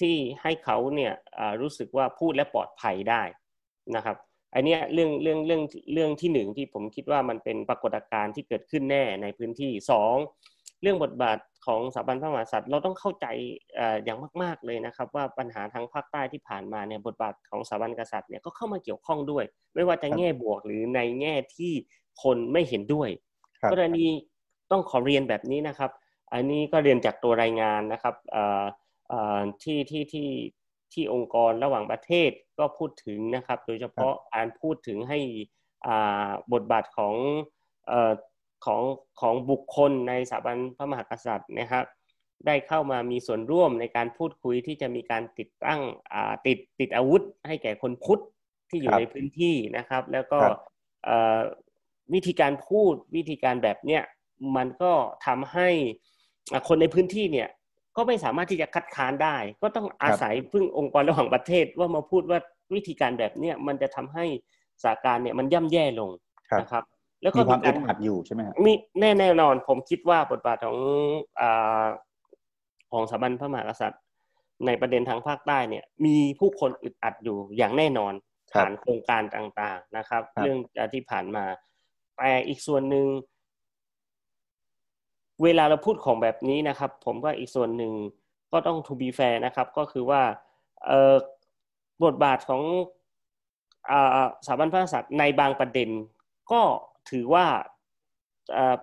[0.00, 1.12] ที่ให้เขาเนี่ย
[1.60, 3.22] รู้สึกว่าพูดและปลอดภัยได้
[3.96, 4.16] นะครับ
[4.54, 10.16] อันนี้เรื่องเรื่องเรื่องเรื่องที่หนึ่งที่ผมคิดว่ามันเป็นปรากฏการณ์ที่เกิดขึ้นแน่ในพื้นที่สอง
[10.82, 13.26] เรื่องบทบาทของสถาบันพระมหากษัตริย์เราต้องเข้าใจ
[14.04, 19.44] อย่างมาก ๆเลยนะครับ ว่าปัญหาทางภาคใต้ที่ผ่านมาเนี่ยบทบาทของสถาบันกษัตริย์เนี่ยก็เข้ามาเกี่ยวข้องด้วย
[19.74, 21.72] ไม่ว่าจะแง่บวกหรือในแง่ที่
[22.22, 23.08] คนไม่เห็นด้วย
[23.72, 24.04] กรณี
[24.70, 25.90] ต้องขอเรียนแบบนี้นะครับ
[26.32, 28.14] อันนี้ก็เรียนจากตัวรายงานนะครับ
[29.62, 30.28] ที่ที่ที่
[30.94, 35.18] ที่องค์กรระหว่างประเทศก็พูดถึงนะครับ โดยเฉพาะการพูดถึงให้
[36.52, 37.14] บทบาทของ
[38.64, 38.82] ของ
[39.20, 41.84] ของบุคคลในสถาบันพระมหากษัตริย์นะครับ
[42.46, 45.80] ได้เข้ามามีส่วนร่วมในการพูดคุยที่จะมีการติดตั้ง
[46.46, 48.22] ติดติดอาวุธ ให้แก่คนพุทธ
[48.68, 50.38] ที่อยู่ในพื้นที่นะครับ แล้วก็
[52.14, 54.02] วิธีการพูดวิธีการแบบเนี้ย
[54.56, 54.92] มันก็
[55.26, 55.68] ทำให้
[56.68, 57.48] คนในพื้นที่เนี่ย
[57.96, 62.38] ก็ไม่สามารถที่จะคัดค้านได้ ก็ต้องอาศัยพึ่งองค์กรระหว่างประเทศว่ามาพูดว่า
[62.74, 64.24] วิธีการแบบเนี้ยมันจะทำให้
[64.82, 66.10] สถานการณ์เนี่ยมันย่ำแย่ลง
[66.60, 66.84] นะครับ
[67.22, 70.78] แล้วก็มีความอึดอัดอยู่ใช่ไหมมีแน่แน่นอน ผมคิดว่าบทบาทของ
[71.40, 71.42] อ
[72.92, 74.02] ของสถาบันพระมหากษัตริย์
[74.66, 78.12] ในประเด็นทางภาคใต้เนี่ย มีผู้คนอึดอัดอยู่อย่างแน่นอน
[78.52, 80.58] ผ่านโครงการต่างๆนะครับ เรื่อง
[80.94, 81.44] ที่ผ่านมา
[82.16, 83.06] แต่อีกส่วนหนึ่ง
[85.42, 87.92] เวลาเราพูดของแบบนี้นะครับ ผมว่าอีกส่วนหนึ่ง
[88.52, 90.22] ก็ต้อง to be fair นะครับ ก็คือว่า
[92.04, 92.62] บทบาทของ
[94.46, 95.90] สถาบันพระกษัตริย์ในบางประเด็น
[96.52, 96.62] ก็
[97.10, 97.46] ถือว่า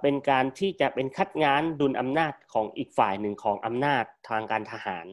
[0.02, 5.06] เป็นการที่จะเป็นคัดง้านดุลอำนาจของอีกฝ่ายหนึ่งของอำนาจทางการทหาร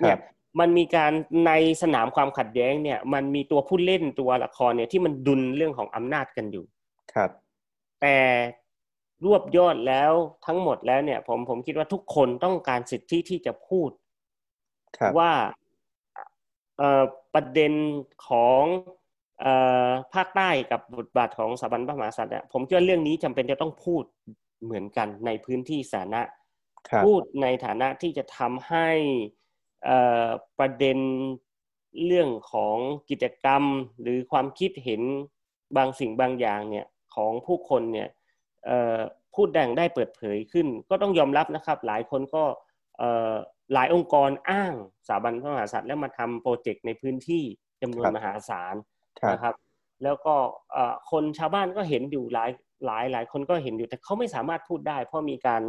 [0.00, 0.18] เนี่ย
[0.60, 1.12] มันมีการ
[1.46, 6.64] ในสนามความขัดแย้งเนี่ยมันมีตัวผู้เล่นตัวละครเนี่ยที่มันดุลเรื่องของอำนาจกันอยู่
[7.14, 7.30] ครับ
[8.00, 8.16] แต่
[9.24, 10.12] รวบยอดแล้ว
[10.46, 13.90] ทั้งหมดแล้วเนี่ยผมผมคิดว่าทุกคนต้องการสิทธิที่จะพูด
[15.18, 15.32] ว่า
[17.34, 17.72] ประเด็น
[18.28, 18.62] ของ
[20.14, 24.04] ภาคใต้กับบทบาทของสถาบันพระมหากษัตริย์เนี่ยผมคิดว่าเรื่องนี้จำเป็นจะต้องพูด
[24.64, 26.22] เหมือนกันในพื้นที่สาธารณะ
[27.04, 28.88] พูดในฐานะที่จะทำให้
[30.58, 30.98] ประเด็น
[32.06, 32.76] เรื่องของ
[33.10, 33.62] กิจกรรม
[34.00, 35.02] หรือความคิดเห็น
[35.76, 38.08] บางสิ่งบางอย่างเนี่ยของผู้คนเนี่ย
[39.34, 42.44] พูดแดงได้เปิดเผยขึ้น ก็ต้องยอมรับนะครับ หลายคนก็
[43.74, 44.74] หลายองค์กรอ้าง
[45.08, 47.44] สถาบันพระมหากษัตริย์แล้วมาทำโปรเจกต์ในพื้นที่
[47.82, 48.74] จำนวนมหาศาล
[49.32, 49.54] นะครับ
[50.02, 50.34] แล้วก็
[51.10, 52.50] คนชาวบ้านก็เห็นอยู่หลาย
[52.86, 55.62] หลายหลายคนก็เห็นอยู่แต่เขาไม่สามารถพูดได้ เพราะมีการ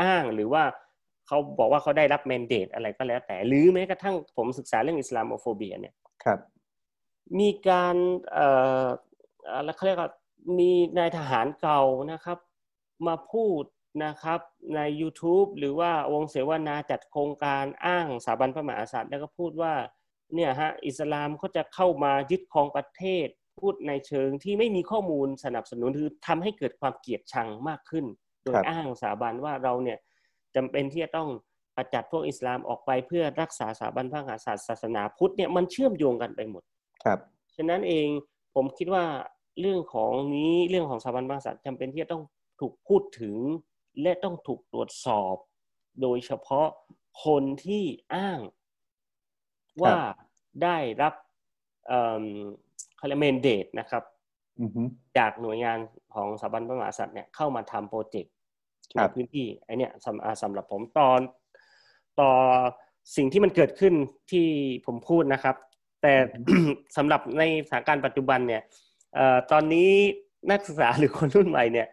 [0.00, 0.62] อ้างหรือว่า
[1.26, 5.94] เขาบอกว่าเขาได้รับแมนเดตอะไรก็แล้วแต่ หรือแม้กระทั่งผมศึกษาเรื่องอิสลามโฟเบียเนี่ย
[6.24, 6.38] ครับ
[7.40, 7.96] มีการ
[8.32, 8.48] เอ่
[8.84, 8.86] อ
[9.64, 10.10] แล้วเขาเรียกว่า
[10.58, 11.82] มีนายทหารเก่า
[12.12, 12.38] นะครับ
[13.06, 13.62] มาพูด
[14.04, 14.40] นะครับ
[14.76, 19.74] ใน YouTube หรือว่าวงเสวนาจัดโครงการอ้างสถาบันพระมหากษัตริย์แล้วก็พูดว่า
[20.34, 23.26] เนี่ยฮะอิสลามก็จะเข้ามายึดครองประเทศ
[23.60, 28.04] พูดในเชิงที่ไม่มีข้อมูลสนับสนุนคือทำให้เกิดความเกลียดชังมากขึ้น
[28.44, 29.98] โดยอ้างสถาบันว่าเราเนี่ย
[30.56, 31.28] จำเป็นที่จะต้อง
[31.76, 36.62] ประจัดพวกอิสลามออกไปเพื่อรักษาสถาบันพระมหากษัตริย์ศาสนาพุทธเนี่ยมันเชื่อมโยงกันไปหมด
[37.04, 37.18] ครับ
[37.56, 38.08] ฉะนั้นเอง
[38.54, 39.04] ผมคิดว่า
[39.60, 42.22] เรื่องของนี้เรื่องของสถาบันพระมหากษัตริย์จำเป็นที่จะต้อง
[42.60, 43.36] ถูกพูดถึง
[44.02, 45.36] และต้องถูกตรวจสอบ
[46.02, 46.68] โดยเฉพาะ
[47.24, 47.84] คนที่
[48.14, 48.40] อ้าง
[49.82, 49.96] ว่า
[50.62, 51.14] ได้รับ
[53.00, 54.04] คาร์เมนเดตนะครับ
[55.18, 55.78] จากหน่วยงาน
[56.14, 58.32] ของสถาบันพระมหากษัตริย์เนี่ยเข้ามาทำโปรเจกต์
[58.94, 59.92] ในพื้นที่ไอเนี้ย
[60.42, 61.20] สำหรับผมตอน
[62.20, 62.30] ต่อ
[63.16, 63.94] สิ่งที่มันเกิดขึ้น
[64.30, 64.46] ที่
[64.86, 65.56] ผมพูดนะครับ
[66.02, 66.14] แต่
[66.96, 68.62] สำหรับในสถานการณ์ปัจจุบันเนี่ย
[69.52, 69.90] ตอนนี้
[70.50, 71.88] นักศึกษาหรือคนรุ่นใหม่เนี่ย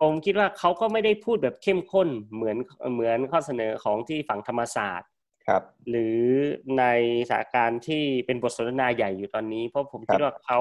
[0.00, 2.56] ผมคิดว่าเขาก็ไม่ได้พูดแบบเข้มข้นเหมือน
[2.92, 5.08] เหมือนข้อเสนอของที่ฝั่งธรรมศาสตร์
[5.48, 6.20] ครับ หรือ
[6.78, 6.84] ใน
[7.28, 10.60] สถานการณ์ที่เป็นบทสนทนาใหญ่อยู่ตอนนี้เพราะผมคิดว่าเขา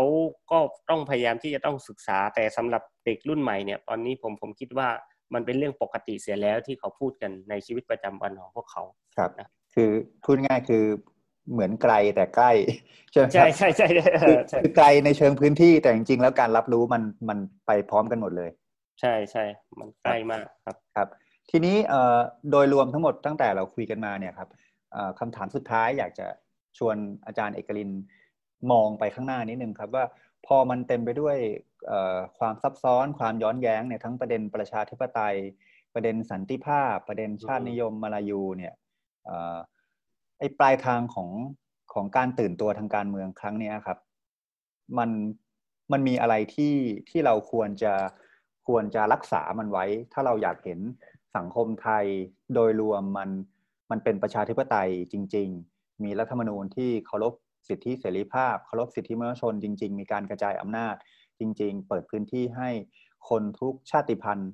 [0.51, 0.59] ก็
[0.89, 4.89] ต้องพยายามที่จะต้องศึกษาแต่สำหรับเด็กรุ่นใหม่เนี่ย ตอนนี้ผมผมคิดว่า
[5.33, 8.83] มันเป็นเรื่องปกติเสียแล้วที่เขาพูดกันในชีวิตประจำวันของพวกเขา
[9.17, 9.89] ครับนะคือ
[10.23, 10.85] พูดง่ายคือ
[11.51, 12.51] เหมือนไกลแต่ใกล้
[13.11, 13.87] ใช่ใช่ใช่ใช่
[14.63, 18.49] คือไกลในเชิงพื้นที่แต่จริงๆแล้วการรับรู้มันมันไปพร้อมกันหมดเลย
[19.01, 19.43] ใช่ใช่
[19.79, 21.07] มันใกล้มากครับครับ
[21.51, 22.19] ทีนี้เอ่อ
[22.51, 24.49] โดยรวมทั้งหมดตั้งแต่เราคุยกันมาเนี่ยครับ
[25.19, 26.27] คำถามสุดท้ายอยากจะ
[26.77, 26.95] ชวน
[27.25, 27.91] อาจารย์เอกลิน
[28.71, 30.05] มองไปข้างหน้านิดนึงครับว่า
[30.47, 31.37] พอมันเต็มไปด้วย
[32.39, 35.35] ความซับซ้อนความย้อนแย้งเนี่ยทั้งประเด็นประชาธิปไตย
[35.93, 38.73] ประเด็นสันติภาพ ประเด็นชาตินิยมมาลายูเนี่ย
[40.41, 41.29] ไอ้ปลายทางของ
[41.93, 43.97] ของการตื่นตัวทางการเมืองครั้งนี้ครับ
[44.97, 45.09] มัน
[45.91, 46.75] มันมีอะไรที่
[47.09, 47.93] ที่เราควรจะ
[48.67, 50.79] ควรจะรักษามันไว้ ถ้าเราอยากเห็น
[51.35, 52.05] สังคมไทย
[52.53, 53.29] โดยรวมมัน
[53.91, 57.33] มันเป็นประชาธิปไตยจริง ๆ มีรัฐธรรมนูญที่เคารพ
[57.67, 60.95] สิทธิเสรีภาพเคารพสิทธิมนุษยชนจริง ๆ มีการกระจายอำนาจ
[61.39, 62.69] จริง ๆ เปิดพื้นที่ให้
[63.29, 64.51] คนทุกชาติพันธุ์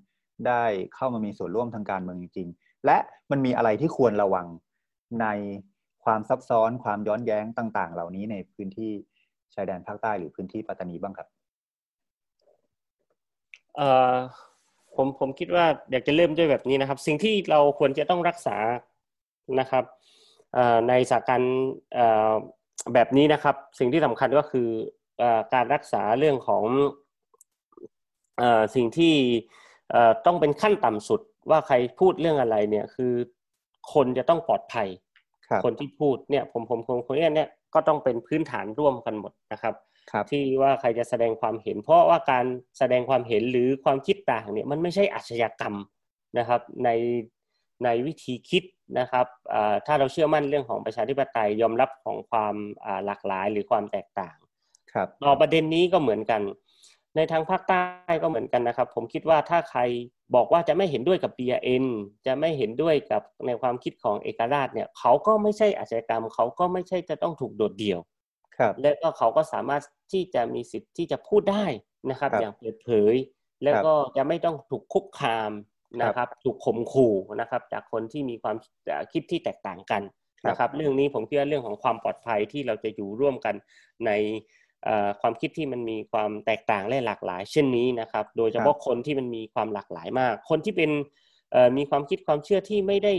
[0.48, 0.64] ได้
[0.96, 2.98] เข้ามามีส่วนร่วมทางการเมืองจริง ๆ และ
[3.32, 4.48] มันมีอะไรที่ควรระวัง
[5.22, 5.28] ใน
[6.08, 8.92] ความซับซ้อนความย้อนแย้งต่าง ๆ เหล่านี้ในพื้นที่
[9.54, 11.28] ชายแดนภาคใต้หรือพื้นที่ปัตตานีบ้างครับ
[13.76, 14.16] เอ่อ
[14.96, 18.58] ผมผมคิดว่าอยากจะเริ่มด้วยแบบนี้นะครับ สิ่งที่เราควรจะต้องรักษา
[19.60, 19.84] นะครับ
[20.90, 21.56] ในสถานการณ์
[22.94, 24.68] แบบนี้นะครับ สิ่งที่สำคัญก็คือ
[25.54, 26.64] การรักษาเรื่องของ
[28.76, 29.16] สิ่งที่
[30.26, 33.14] ต้องเป็นขั้นต่ำสุดว่าใครพูดเรื่องอะไรเนี่ยคือ
[33.94, 34.88] คนจะต้องปลอดภัย
[35.64, 39.74] คนที่พูดเนี่ยผมผมผมคนนี้เนี่ยก็ต้องเป็นพื้นฐานร่วมกันหมดนะครับ
[40.16, 42.46] รบที่ว่าใครจะแสดงความเห็น เพราะว่าการ
[42.80, 45.76] แสดงความเห็นหรือความคิดต่างเนี่ยมันไม่ใช่อาชญากรรม
[46.38, 46.90] นะครับ ใน
[47.84, 48.64] ในวิธีคิด
[49.00, 49.26] นะครับ
[49.86, 52.56] ถ้าเราเชื่อมั่นเรื่องของประชาธิปไตยยอมรับของความ
[53.06, 54.36] หลากหลายหรือความแตกต่าง
[54.94, 56.42] ครับต่อประเด็นนี้ก็เหมือนกัน
[57.18, 57.82] ในทางภาคใต้
[58.22, 59.82] ก็เหมือนกันนะครับ ผมคิดว่าถ้าใคร
[60.36, 61.86] บอกว่าจะไม่เห็นด้วยกับ BRN
[62.26, 68.00] จะไม่เห็นด้วยกับในความคิดของเอกราชเนี่ยเขาก็ไม่ใช่อาชญากรรม เขาก็ไม่ใช่จะต้องถูกโดดเดี่ยว
[68.58, 71.66] ครับและก็เขาก็สามารถที่จะมีสิทธิ์ที่จะพูดได้
[72.10, 73.16] นะครับ อย่างเปิดเผย
[73.64, 75.52] แล้วก็จะไม่ต้องถูกคุกคาม
[76.02, 78.56] นะครับ ถูกข่มขู่นะครับ จากคนที่มีความ
[79.14, 80.02] คิดที่แตกต่างกัน
[80.50, 83.56] นะครับ เรื่องนี้ผมคิดว่าเรื่องของความปลอดภัยที่เราจะอยู่ร่วมกัน
[84.06, 84.12] ใน
[85.22, 90.92] ความคิดที่มันมีความแตกต่างและหลากหลาย เช่นนี้นะครับ โดยเฉพาะคนที่มันมีความหลากหลายมาก คนที่เป็น
[91.78, 93.14] มีความคิดความเชื่อที่ไม่ได้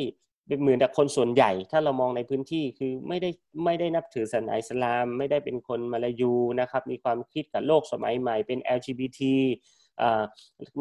[0.46, 3.30] เป็นเหมือนกับคนส่วนใหญ่ ถ้าเรามองในพื้นที่คือไม่ได้
[3.64, 9.20] ไม่ได้นับถือศาสนาอิสลาม ไม่ได้เป็นคนมาลายูนะครับ มีความคิดกับโลกสมัยใหม่เป็น LGBT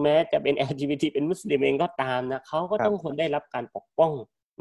[0.01, 4.13] แม้จะเป็น LGBT เป็นมุสลิมเองก็ตามนะเขาก็ต้องควรได้รับการปกป้อง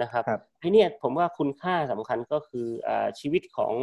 [0.02, 0.22] นะครับ
[0.60, 2.90] ไอ้นี่ผมว่าคุณค่าสำคัญก็คืออ
[3.20, 3.74] ชีวิตของ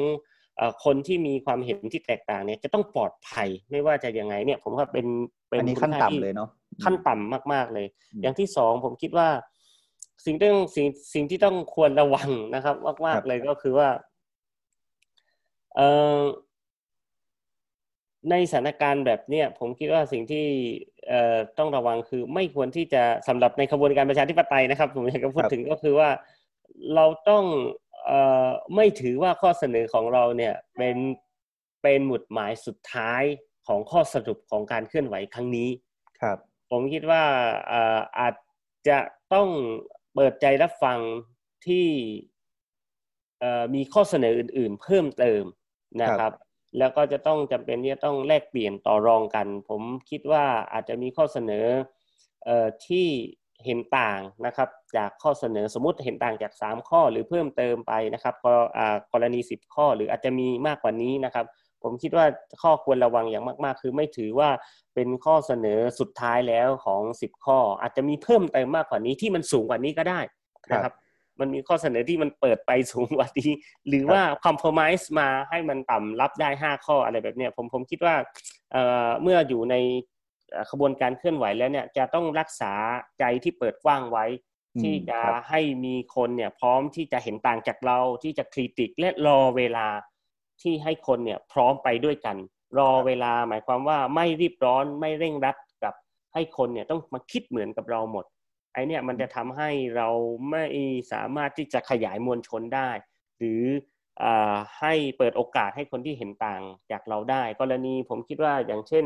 [0.84, 5.06] คนที่มีความเห็นที่แตกต่างเนี่ยจะต้องปลอดภัยไม่ว่าจะยังไงเนี่ย ผมว่าเป็น
[5.50, 6.50] เป็นขั้นต่ำเลยเนาะ
[6.84, 7.88] ขั้นต่ำมากๆเลย
[8.22, 9.30] อย่างที่สองผมคิดว่า
[10.26, 12.76] สิ่งที่สิ่งสิ่งที่ต้องควรระวังนะครับ
[13.06, 13.90] มากๆเลยก็คือว่า
[15.76, 15.82] เอ
[16.18, 16.20] อ
[18.30, 20.46] ในสถานการณ์แบบเนี้ยผมคิดว่าสิ่งที่
[21.08, 26.10] เอ่อต้องระวังคือไม่ควรที่จะสำหรับในขบวนการประชาธิปไตยนะครับ ผมอยากจะพูดถึงก็คือว่า
[26.96, 27.83] เราต้องเอ่อ
[28.76, 30.98] ไม่ถือว่าข้อเสนอของเราเนี่ยเป็น
[31.84, 33.24] เป็นหมุดหมายสุดท้าย
[33.68, 35.70] ของข้อสรุปของการเคลื่อนไหวครั้งนี้
[36.22, 36.38] ครับ
[36.72, 37.24] ผมคิดว่า
[37.68, 38.36] เอ่ออาจ
[38.88, 39.00] จะ
[39.34, 39.50] ต้อง
[40.14, 41.00] เปิดใจรับฟัง
[41.68, 41.88] ที่
[43.40, 45.44] เอ่อมีข้อเสนออื่น ๆ เพิ่มเติม
[46.02, 46.32] นะครับ
[46.78, 51.66] แล้วก็จะต้องจำเป็นที่จะต้องแลกเปลี่ยนต่อรองกัน ผมคิดว่าอาจจะมีข้อเสนอ
[52.46, 53.08] เอ่อที่
[53.66, 58.48] เห็นต่างนะครับ จากข้อเสนอสมมติเห็นต่างจาก 3 ข้อหรือเพิ่มเติมไปนะครับก
[59.14, 61.46] กรณี 10 ข้อหรืออาจจะมีมากกว่านี้นะครับ
[61.84, 62.26] ผมคิดว่า
[62.62, 64.50] ข้อควรระวังอย่างมาก ๆ คือไม่ถือว่า
[64.96, 70.20] เป็นข้อเสนอสุดท้ายแล้วของ 10 ข้อ อาจจะมีเพิ่มเติมมากกว่านี้ที่มันสูงกว่านี้ก็ได้
[70.72, 70.94] นะครับ
[71.40, 73.52] มันมีข้อเสนอที่มันเปิดไปสูงกว่านี้
[73.88, 78.16] หรือว่าคอมเพลมไพร์มาให้มันต่ำรับได้ห้าข้ออะไรแบบเนี้ยผมผมคิดว่า
[79.22, 79.76] เมื่ออยู่ใน
[80.72, 82.74] ขบวนการเคลื่อนไหวแล้วเนี่ยจะต้องรักษา
[83.20, 84.26] ใจที่เปิดกว้างไว้
[84.82, 89.88] ที่จะให้มีคนเนี่ยพร้อมที่จะเห็นต่างจากเราที่จะคริติกและรอเวลา
[90.62, 92.38] ที่ให้คนเนี่ยพร้อมไปด้วยกัน
[92.80, 95.94] รอเวลาหมายความว่าไม่รีบร้อนไม่เร่งรัดกับ
[96.34, 98.26] ให้คนเนี่ยต้องมาคิดเหมือนกับเราหมด
[98.74, 100.10] ไอเนี่ยมันจะทำให้เรา
[100.52, 100.66] ไม่
[101.12, 102.90] สามารถที่จะขยายมวลชนได้
[103.38, 103.64] หรือ
[104.24, 104.26] อ
[104.80, 109.06] ให้เปิดโอกาสให้คนที่เห็นต่างจากเราได้ กรณีผมคิดว่าอย่างเช่น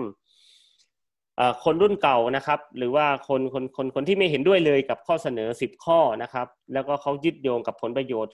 [1.63, 8.33] คนรุ่นเก่านะครับ หรือว่าคนคนคนคนที่ไม่เห็นด้วยเลยกับข้อเสนอสิบข้อนะครับ แล้วก็เขายึดโยงกับผลประโยชน์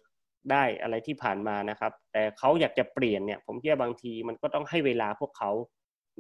[0.52, 5.52] ได้อะไรที่ผ่านมานะครับ แต่เขาอยากจะเปลี่ยนเนี่ย ผมคิดว่าบางทีมันก็ต้องให้เวลาพวกเขา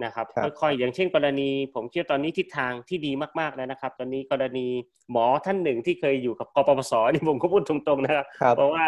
[0.04, 0.28] นะครับ
[0.62, 4.68] ค่อยๆอย่างเช่น กรณี ผมคิดตอนนี้ทิศทางที่ดีมากๆแล้วนะครับ ตอนนี้กรณี
[5.12, 8.86] หมอท่านหนึ่งที่เคยอยู่กับกปปสนี่ผมก็พูดตรงๆนะครับ เพราะว่า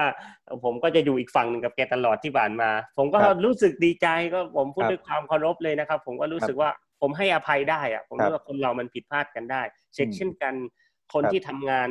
[0.64, 6.70] ผมก็จะอยู่อีกฝั่งหนึ่งกับแกตลอดที่ผ่านมา ผมก็รู้สึกดีใจก็ผมพูดด้วยความเคารพเลยนะครับ ผมก็รู้สึกว่า
[7.02, 9.62] ผมให้อภัยได้อะผมรู้ว่าคนเรามันผิดพลาดกันได้
[9.94, 10.54] เช่นเช่นกัน
[11.14, 11.90] คนที่ทำงาน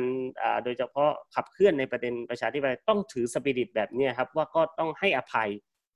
[0.63, 5.49] โดยเฉพาะขับเคลื่อนในประเด็นประชาธิปไตยต้องถือสปิริตแบบนี้ครับว่าก็ต้องให้อภัย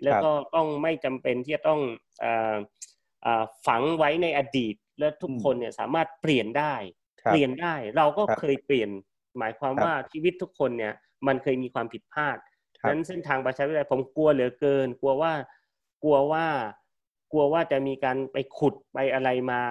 [0.03, 1.82] แล้วก็ต้องไม่จำเป็นที่จะต้อง
[3.68, 6.76] ฝังไว้ในอดีต และทุกคนเนี่ยสามารถเปลี่ยนได้
[7.30, 8.89] เปลี่ยนได้เราก็เคยเปลี่ยน
[9.39, 10.93] หมายความว่าชีวิตทุกคนเนี่ย
[11.28, 12.38] มันเคยมีความผิดพลาด
[12.88, 15.34] นั้นเส้นทางประชาธิปไตยผมกลัวเหลือเกิน กลัวว่า
[16.03, 16.47] กลัวว่า
[17.32, 19.61] กลัวว่าจะมีการไปขุดไปอะไรมา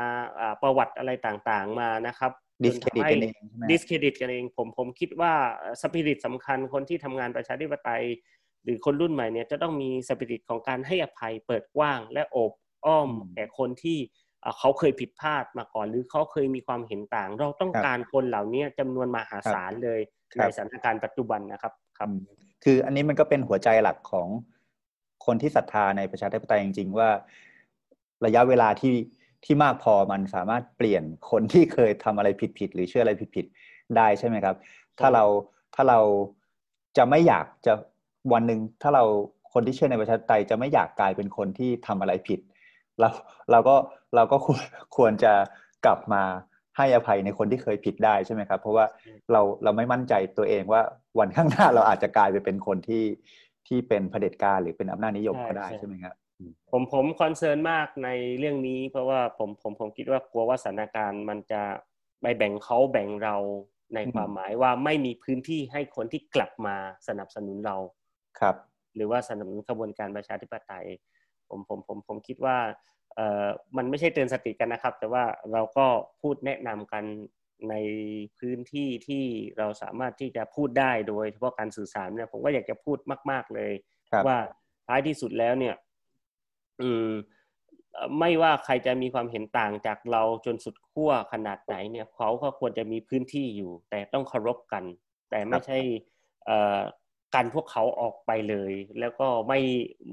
[0.62, 2.32] ประวัติอะไรต่างๆมานะครับ
[2.64, 3.34] discredit กันเอง
[3.70, 5.32] discredit กันเองผมผมคิดว่า
[5.80, 8.04] สปิริตสำคัญคนที่ทำงานประชาธิปไตย
[8.64, 12.52] หรือคนรุ่นใหม่เนี่ยจะต้องมีสปิริตของการให้อภัยเปิดกว้างและโอบ
[12.86, 13.98] อ้อมแก่คนที่
[14.58, 20.00] เขาเคยผิดพลาดมาก่อน หรือเขาเคยมีความเห็นต่าง เราต้องการคนเหล่านี้จำนวนมหาศาลเลย
[20.36, 22.08] ในสถานการณ์ปัจจุบันนะครับครับ
[22.64, 24.28] คืออันนี้มันก็เป็นหัวใจหลักของ
[25.26, 27.08] คนที่ศรัทธาในประชาธิปไตยจริงๆว่า
[28.24, 28.94] ระยะเวลาที่
[29.44, 34.56] ที่มากพอมันสามารถเปลี่ยนคนที่เคยทำอะไรผิดๆหรือเชื่ออะไรผิดๆได้ใช่ไหมครับ
[35.00, 35.24] ถ้าเรา
[35.74, 36.00] ถ้าเรา
[36.96, 37.72] จะไม่อยากจะ
[38.32, 39.04] วันหนึ่งถ้าเรา
[39.52, 42.40] คนที่เชื่อในประชาธิปไตยจะไม่อยากกลายเป็นคนที่ทำอะไรผิด
[43.00, 43.08] เรา
[43.50, 43.76] เราก็
[44.14, 44.62] เราก็ควร
[44.96, 45.32] ควรจะ
[45.84, 46.22] กลับมา
[46.76, 48.84] ให้อภัยในคนที่เคยผิดได้ใช่ไหมครับ เพราะว่า
[49.32, 50.82] เราเราไม่มั่นใจตัวเองว่า
[51.18, 53.04] วันข้างหน้าเราอาจจะกลายไปเป็นคนที่
[53.66, 56.14] ที่เป็นเผด็จการหรือเป็นอำนาจนิยมก็ได้ใช่ไหมครับ
[56.70, 58.08] ผมผมคอนเซิร์นมากใน
[58.38, 61.62] เรื่องนี้ เพราะว่าผมผมผมคิดว่ากลัวว่าสถานการณ์มันจะ
[62.22, 63.36] ไปแบ่งเขาแบ่งเรา
[63.94, 66.76] ในความหมายว่าไม่มีพื้นที่ให้คนที่กลับมา
[67.08, 67.76] สนับสนุนเรา
[68.40, 68.56] ครับ
[68.94, 70.86] หรือว่าสนับสนุนกระบวนการประชาธิปไตย
[71.48, 72.58] ผมผมผมผมคิดว่า
[73.14, 75.86] เอ่อมันไม่ใช่เตือนสติกันนะครับ แต่ว่าเราก็
[76.22, 77.04] พูดแนะนำกัน
[77.70, 77.74] ใน
[78.38, 79.24] พื้นที่ที่
[79.58, 82.98] เราสามารถที่จะพูดได้โดยเฉพาะการสื่อสารเนี่ยผมก็อยากจะพูด
[83.30, 83.72] มาก ๆเลย
[84.26, 84.36] ว่า
[84.86, 85.74] ท้ายที่สุดแล้วเนี่ย
[86.82, 87.08] อืม
[88.18, 94.84] ไม่ว่าใครจะมีความเห็นต่างจากเราจนสุดขั้วขนาดไหนเนี่ยเขาก็ควรจะมีพื้นที่อยู่ แต่ต้องเคารพกัน
[95.30, 95.78] แต่ไม่ใช่
[97.34, 99.60] กันพวกเขาออกไปเลย แล้วก็ไม่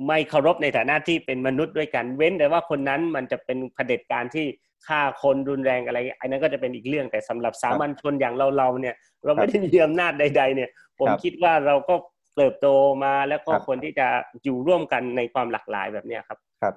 [0.07, 4.45] ไม่เคารพในฐานะที่เป็นมนุษย์ด้วยกัน เว้นแต่ว่าคนนั้นมันจะเป็นเผด็จการที่
[4.87, 11.95] ฆ่าคนรุนแรงอะไรอันนั้นก็จะเป็นอีกเรื่องแต่สำหรับสามัญชนอย่างเราเราเนี่ย เราไม่ได้มีอำนาจใด ๆ เนี่ย ผมคิดว่าเราก็
[12.35, 12.67] เติบโต
[13.03, 14.07] มาแล้วก็คนที่จะ
[14.43, 16.75] อยู่ร่วมกันในความหลากหลายแบบนี้ครับ ครับ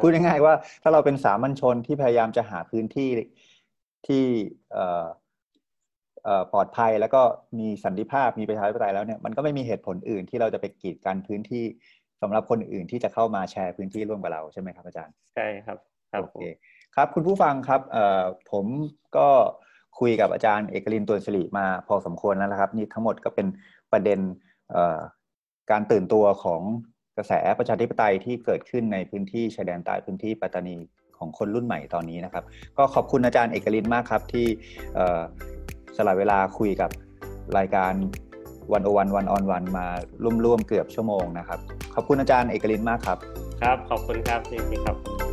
[0.00, 3.08] พูดง่ายๆว่าถ้าเราเป็นสามัญชนที่พยายามจะหาพื้นที่
[4.06, 4.24] ที่
[6.52, 7.22] ปลอดภัยแล้วก็
[7.58, 11.64] มีสันติภาพมีประชาธิปไตยแล้วเนี่ยมันก็ไม่มีเหตุผลอื่นที่เราจะไปกีดกันพื้นที่
[12.22, 15.78] สำหรับคนอื่นที่จะเข้ามาแชร์พื้นที่ร่วมกับเราใช่ไหมครับอาจารย์ใช่ครับ
[16.12, 16.42] ครับโอเค
[16.94, 18.22] ครับคุณผู้ฟังครับเอ่อ
[18.52, 18.66] ผม
[19.16, 19.28] ก็
[19.98, 23.46] คุยกับอาจารย์เอกลินตัวสิริมาพอสมควรแล้วนะครับ นี่ทั้งหมดก็เป็น
[23.92, 24.55] ประเด็นเอ่อ
[25.70, 26.62] การตื่นตัวของ
[27.16, 30.76] กระแสประชาธิปไตยที่เกิดขึ้นในพื้นที่ชายแดนใต้พื้นที่ปัตตานี
[31.18, 32.44] ของคนรุ่นใหม่ตอนนี้นะครับ
[32.78, 34.46] ก็ขอบคุณอาจารย์เอกลินมากครับ ที่
[35.96, 36.90] สละเวลาคุยกับ
[37.58, 37.92] รายการ
[38.72, 39.86] วันโอวันวันออนวันมา
[40.44, 41.58] ร่วมๆเกือบชั่วโมงนะครับ
[41.94, 43.18] ขอบคุณอาจารย์เอกลินมากครับ
[43.62, 45.25] ครับ ขอบคุณครับจริงๆครับ